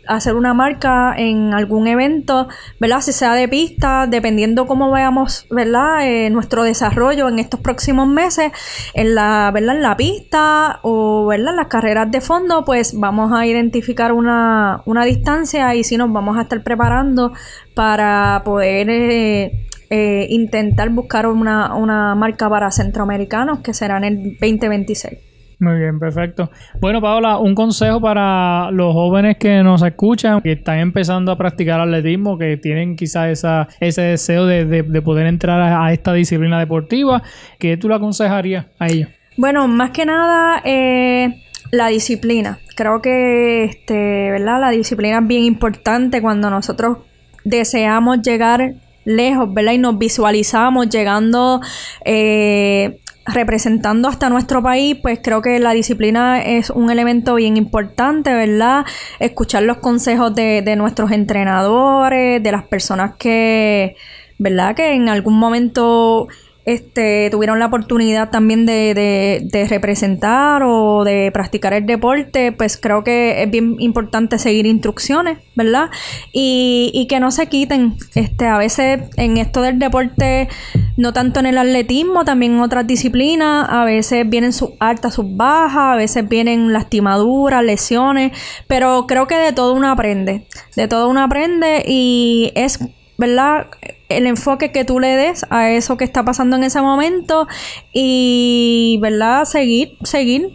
hacer 0.07 0.35
una 0.35 0.55
marca 0.55 1.15
en 1.17 1.55
algún 1.55 1.87
evento, 1.87 2.49
¿verdad? 2.81 3.01
Si 3.01 3.13
sea 3.13 3.35
de 3.35 3.49
pista, 3.49 4.07
dependiendo 4.07 4.67
cómo 4.67 4.91
veamos, 4.91 5.47
¿verdad? 5.51 6.07
Eh, 6.07 6.31
nuestro 6.31 6.63
desarrollo 6.63 7.29
en 7.29 7.39
estos 7.39 7.61
próximos 7.61 8.09
meses, 8.09 8.53
en 8.95 9.15
la, 9.15 9.51
¿verdad? 9.53 9.77
En 9.77 9.83
la 9.83 9.97
pista 9.97 10.81
o, 10.83 11.27
¿verdad? 11.27 11.51
En 11.51 11.57
las 11.57 11.69
carreras 11.69 12.11
de 12.11 12.21
fondo, 12.21 12.65
pues 12.65 12.99
vamos 12.99 13.33
a 13.33 13.47
identificar 13.47 14.13
una, 14.13 14.83
una 14.87 15.05
distancia 15.05 15.75
y 15.75 15.85
si 15.85 15.97
nos 15.97 16.13
vamos 16.13 16.37
a 16.39 16.43
estar 16.43 16.63
preparando 16.63 17.33
para 17.75 18.43
poder... 18.45 18.91
Eh, 18.91 19.63
eh, 19.89 20.27
intentar 20.31 20.91
buscar 20.91 21.29
una, 21.29 21.77
una 21.77 22.17
marca 22.17 22.51
para 22.51 22.73
centroamericanos 22.73 23.61
que 23.61 23.73
será 23.73 23.99
en 23.99 24.05
el 24.05 24.23
2026. 24.41 25.36
Muy 25.59 25.79
bien, 25.79 25.99
perfecto. 25.99 26.51
Bueno, 26.81 27.01
Paola, 27.01 27.39
un 27.39 27.55
consejo 27.55 27.99
para 28.01 28.71
los 28.73 28.93
jóvenes 28.93 29.39
que 29.39 29.63
nos 29.63 29.83
escuchan, 29.83 30.43
que 30.43 30.53
están 30.53 30.79
empezando 30.79 31.33
a 31.33 31.39
practicar 31.39 31.81
atletismo, 31.81 32.37
que 32.37 32.59
tienen 32.59 32.95
quizás 32.95 33.29
esa, 33.29 33.69
ese 33.81 34.03
deseo 34.03 34.45
de, 34.45 35.03
poder 35.03 35.27
entrar 35.27 35.61
a, 35.61 35.93
esta 35.93 36.13
disciplina 36.13 36.59
deportiva, 36.59 37.23
¿qué 37.59 37.77
tú 37.79 37.89
le 37.89 37.95
aconsejarías 37.95 38.67
a 38.79 38.87
ellos? 38.89 39.09
Bueno, 39.39 39.67
más 39.67 39.91
que 39.91 40.05
nada, 40.05 40.61
eh, 40.65 41.43
la 41.71 41.89
disciplina. 41.89 42.59
Creo 42.75 43.01
que, 43.01 43.65
este, 43.65 44.31
¿verdad? 44.31 44.61
La 44.61 44.71
disciplina 44.71 45.19
es 45.19 45.27
bien 45.27 45.45
importante 45.45 46.21
cuando 46.21 46.51
nosotros 46.51 46.99
deseamos 47.45 48.21
llegar 48.21 48.75
lejos, 49.05 49.53
¿verdad? 49.55 49.73
Y 49.73 49.79
nos 49.79 49.97
visualizamos 49.97 50.91
llegando 50.91 51.61
eh, 52.05 52.99
representando 53.27 54.09
hasta 54.09 54.29
nuestro 54.31 54.63
país, 54.63 54.97
pues 55.03 55.19
creo 55.23 55.43
que 55.43 55.59
la 55.59 55.73
disciplina 55.73 56.43
es 56.43 56.71
un 56.71 56.91
elemento 56.91 57.35
bien 57.35 57.57
importante, 57.57 58.33
¿verdad? 58.33 58.85
Escuchar 59.19 59.65
los 59.65 59.79
consejos 59.79 60.35
de, 60.35 60.75
nuestros 60.77 61.11
entrenadores, 61.11 62.43
de 62.43 62.53
las 62.53 62.65
personas 62.65 63.17
que, 63.17 63.97
¿verdad? 64.39 64.75
Que 64.75 64.93
en 64.93 65.09
algún 65.09 65.39
momento 65.39 66.29
este, 66.67 67.31
tuvieron 67.31 67.61
la 67.61 67.67
oportunidad 67.67 68.31
también 68.31 68.67
de, 68.67 69.49
representar 69.71 70.65
o 70.65 71.05
de 71.05 71.31
practicar 71.33 71.73
el 71.73 71.87
deporte, 71.87 72.51
pues 72.51 72.77
creo 72.77 73.05
que 73.05 73.45
es 73.45 73.51
bien 73.51 73.77
importante 73.79 74.39
seguir 74.39 74.67
instrucciones, 74.67 75.39
¿verdad? 75.55 75.91
Y, 76.33 76.91
y 76.93 77.07
que 77.07 77.21
no 77.21 77.31
se 77.31 77.47
quiten. 77.47 77.95
Este, 78.17 78.47
a 78.47 78.59
veces 78.59 79.03
en 79.17 79.37
esto 79.37 79.63
del 79.63 79.79
deporte, 79.79 80.49
no 80.97 81.13
tanto 81.13 81.39
en 81.39 81.47
el 81.47 81.57
atletismo, 81.57 82.25
también 82.25 82.55
en 82.55 82.61
otras 82.61 82.85
disciplinas, 82.85 83.69
a 83.71 83.85
veces 83.85 84.29
vienen 84.29 84.53
sus 84.53 84.71
altas, 84.81 85.15
sus 85.15 85.37
bajas, 85.37 85.95
a 85.95 85.97
veces 85.97 86.29
vienen 86.29 86.73
lastimaduras, 86.73 87.63
lesiones, 87.63 88.33
pero 88.67 89.07
creo 89.07 89.29
que 89.29 89.37
de 89.37 89.53
todo 89.53 89.73
uno 89.73 89.89
aprende. 89.89 90.49
De 90.75 90.89
todo 90.89 91.09
uno 91.09 91.23
aprende 91.23 91.85
y 91.87 92.51
es 92.57 92.81
¿verdad? 93.19 93.69
El 94.09 94.27
enfoque 94.27 94.73
que 94.73 94.85
tú 94.85 95.01
le 95.01 95.17
des 95.17 95.45
a 95.51 95.71
eso 95.71 95.97
que 95.97 96.05
está 96.05 96.25
pasando 96.25 96.57
en 96.57 96.65
ese 96.65 96.81
momento 96.81 97.49
y, 97.93 98.99
¿verdad? 99.01 99.45
Seguir, 99.45 99.97
seguir, 100.05 100.53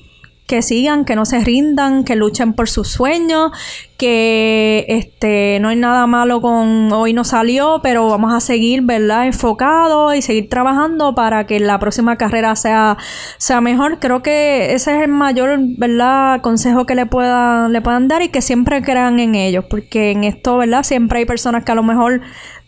que 0.52 0.62
sigan, 0.62 1.06
que 1.06 1.16
no 1.16 1.24
se 1.24 1.40
rindan, 1.40 2.04
que 2.04 2.18
luchen 2.18 2.52
por 2.52 2.68
sus 2.68 2.90
sueños, 2.90 3.52
que 3.98 4.84
este 4.90 5.60
no 5.62 5.70
hay 5.70 5.78
nada 5.78 6.08
malo 6.08 6.42
con 6.42 6.92
hoy 6.92 7.14
no 7.14 7.24
salió, 7.24 7.80
pero 7.82 8.10
vamos 8.10 8.34
a 8.34 8.42
seguir, 8.42 8.82
¿verdad? 8.82 9.28
Enfocados 9.28 10.14
y 10.14 10.22
seguir 10.22 10.50
trabajando 10.50 11.16
para 11.16 11.48
que 11.48 11.62
la 11.62 11.80
próxima 11.80 12.18
carrera 12.18 12.58
sea, 12.58 12.98
sea 13.38 13.62
mejor. 13.62 14.00
Creo 14.00 14.22
que 14.22 14.74
ese 14.74 14.98
es 14.98 15.04
el 15.04 15.08
mayor, 15.08 15.58
¿verdad? 15.78 16.42
consejo 16.42 16.86
que 16.86 16.96
le 16.96 17.06
puedan, 17.06 17.72
le 17.72 17.80
puedan 17.80 18.10
dar 18.10 18.22
y 18.22 18.28
que 18.28 18.42
siempre 18.42 18.82
crean 18.82 19.22
en 19.22 19.36
ellos, 19.36 19.64
porque 19.70 20.12
en 20.12 20.26
esto, 20.26 20.58
¿verdad? 20.58 20.84
Siempre 20.84 21.20
hay 21.20 21.26
personas 21.26 21.64
que 21.64 21.72
a 21.72 21.76
lo 21.76 21.84
mejor 21.84 22.20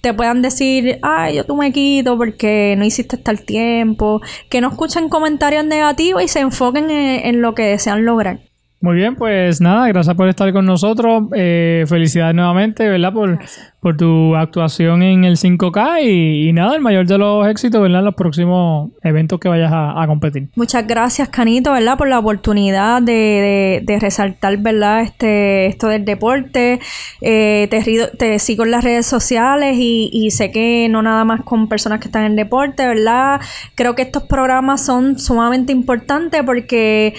te 0.04 0.14
puedan 0.14 0.42
decir, 0.42 1.00
ay, 1.02 1.36
yo 1.36 1.46
tú 1.46 1.56
me 1.56 1.72
quito 1.72 2.18
porque 2.18 2.76
no 2.78 2.84
hiciste 2.84 3.16
tal 3.16 3.46
tiempo, 3.46 4.20
que 4.50 4.60
no 4.60 4.68
escuchen 4.68 5.08
comentarios 5.08 5.64
negativos 5.64 6.22
y 6.22 6.28
se 6.28 6.42
enfoquen 6.42 6.92
en, 6.92 7.42
lo 7.42 7.56
que 7.56 7.64
desean 7.64 8.04
lograr. 8.04 8.42
Muy 8.84 8.98
bien, 8.98 9.16
pues 9.16 9.62
nada, 9.62 9.88
gracias 9.88 10.14
por 10.14 10.28
estar 10.28 10.52
con 10.52 10.66
nosotros. 10.66 11.30
Eh, 11.34 11.86
felicidades 11.88 12.36
nuevamente, 12.36 12.86
¿verdad? 12.90 13.14
Por, 13.14 13.40
por 13.80 13.96
tu 13.96 14.36
actuación 14.36 15.02
en 15.04 15.24
el 15.24 15.38
5K 15.38 16.04
y, 16.04 16.52
nada, 16.52 16.76
el 16.76 16.82
mayor 16.82 17.08
de 17.08 17.18
los 17.18 17.48
éxitos, 17.48 17.82
¿verdad? 17.82 18.00
En 18.00 18.06
los 18.06 18.16
próximos 18.16 18.92
eventos 19.02 19.40
que 19.40 19.48
vayas 19.48 19.72
a, 19.74 20.04
competir. 20.06 20.50
Muchas 20.56 20.86
gracias, 20.86 21.30
Canito, 21.30 21.72
¿verdad? 21.72 21.98
Por 21.98 22.10
la 22.10 22.20
oportunidad 22.20 23.02
de, 23.02 23.82
de, 23.86 24.00
resaltar, 24.02 24.58
¿verdad? 24.58 25.04
Este, 25.04 25.68
esto 25.68 25.88
del 25.88 26.04
deporte. 26.04 26.82
Eh, 27.22 27.70
te, 27.72 28.10
te, 28.18 28.38
sigo 28.38 28.66
en 28.66 28.72
las 28.72 28.84
redes 28.84 29.06
sociales 29.06 29.78
y, 29.80 30.10
y 30.12 30.32
sé 30.32 30.52
que 30.52 30.90
no 30.90 31.02
nada 31.02 31.24
más 31.24 31.44
con 31.44 31.70
personas 31.70 32.02
que 32.02 32.10
están 32.10 32.26
en 32.26 32.36
deporte, 32.36 32.86
¿verdad? 32.86 33.40
Creo 33.76 33.96
que 33.96 34.02
estos 34.02 34.24
programas 34.24 34.86
son 34.86 35.18
sumamente 35.18 35.72
importantes 35.72 36.44
porque 36.44 37.14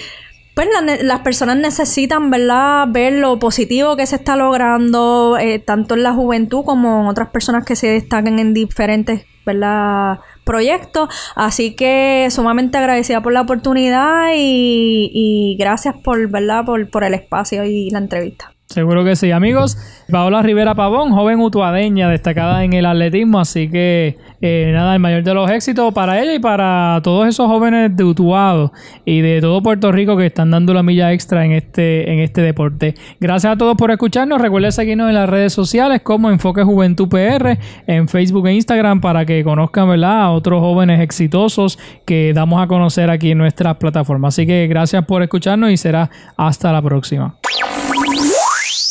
pues 0.55 0.69
las 1.03 1.19
personas 1.19 1.57
necesitan, 1.57 2.31
¿verdad?, 2.31 2.87
ver 2.89 3.13
lo 3.13 3.37
positivo 3.39 3.97
que 3.97 4.05
se 4.05 4.15
está 4.15 4.37
logrando, 4.37 5.37
eh, 5.37 5.59
tanto 5.59 5.95
en 5.95 6.03
la 6.03 6.13
juventud 6.13 6.63
como 6.63 7.01
en 7.01 7.07
otras 7.07 7.29
personas 7.29 7.65
que 7.65 7.75
se 7.75 7.87
destacan 7.87 8.39
en 8.39 8.53
diferentes, 8.53 9.25
¿verdad?, 9.45 10.19
proyectos. 10.45 11.09
Así 11.35 11.75
que 11.75 12.27
sumamente 12.31 12.77
agradecida 12.77 13.21
por 13.21 13.33
la 13.33 13.41
oportunidad 13.41 14.29
y, 14.33 15.11
y 15.13 15.57
gracias 15.59 15.95
por, 16.01 16.29
¿verdad?, 16.29 16.63
por, 16.63 16.89
por 16.89 17.03
el 17.03 17.15
espacio 17.15 17.65
y 17.65 17.89
la 17.89 17.99
entrevista. 17.99 18.54
Seguro 18.67 19.05
que 19.05 19.15
sí, 19.15 19.31
amigos. 19.31 19.77
Paola 20.09 20.41
Rivera 20.41 20.73
Pavón, 20.73 21.11
joven 21.11 21.39
utuadeña 21.39 22.09
destacada 22.09 22.63
en 22.63 22.73
el 22.73 22.85
atletismo, 22.85 23.39
así 23.39 23.69
que 23.69 24.17
eh, 24.41 24.71
nada, 24.73 24.95
el 24.95 24.99
mayor 24.99 25.23
de 25.23 25.33
los 25.33 25.49
éxitos 25.49 25.93
para 25.93 26.21
ella 26.21 26.33
y 26.33 26.39
para 26.39 26.99
todos 27.03 27.27
esos 27.27 27.47
jóvenes 27.47 27.95
de 27.95 28.03
Utuado 28.03 28.73
y 29.05 29.21
de 29.21 29.39
todo 29.39 29.61
Puerto 29.61 29.91
Rico 29.91 30.17
que 30.17 30.25
están 30.25 30.51
dando 30.51 30.73
la 30.73 30.83
milla 30.83 31.13
extra 31.13 31.45
en 31.45 31.51
este, 31.51 32.11
en 32.11 32.19
este 32.19 32.41
deporte. 32.41 32.95
Gracias 33.19 33.53
a 33.53 33.57
todos 33.57 33.77
por 33.77 33.91
escucharnos. 33.91 34.41
Recuerden 34.41 34.71
seguirnos 34.71 35.09
en 35.09 35.15
las 35.15 35.29
redes 35.29 35.53
sociales 35.53 36.01
como 36.01 36.29
Enfoque 36.31 36.63
Juventud 36.63 37.07
PR, 37.07 37.57
en 37.85 38.07
Facebook 38.07 38.47
e 38.47 38.53
Instagram 38.53 38.99
para 38.99 39.25
que 39.25 39.43
conozcan 39.43 40.03
a 40.03 40.31
otros 40.31 40.59
jóvenes 40.59 40.99
exitosos 41.01 41.77
que 42.05 42.33
damos 42.33 42.61
a 42.61 42.67
conocer 42.67 43.09
aquí 43.11 43.31
en 43.31 43.37
nuestras 43.37 43.77
plataformas. 43.77 44.33
Así 44.33 44.47
que 44.47 44.67
gracias 44.67 45.05
por 45.05 45.21
escucharnos 45.21 45.69
y 45.69 45.77
será 45.77 46.09
hasta 46.35 46.73
la 46.73 46.81
próxima. 46.81 47.35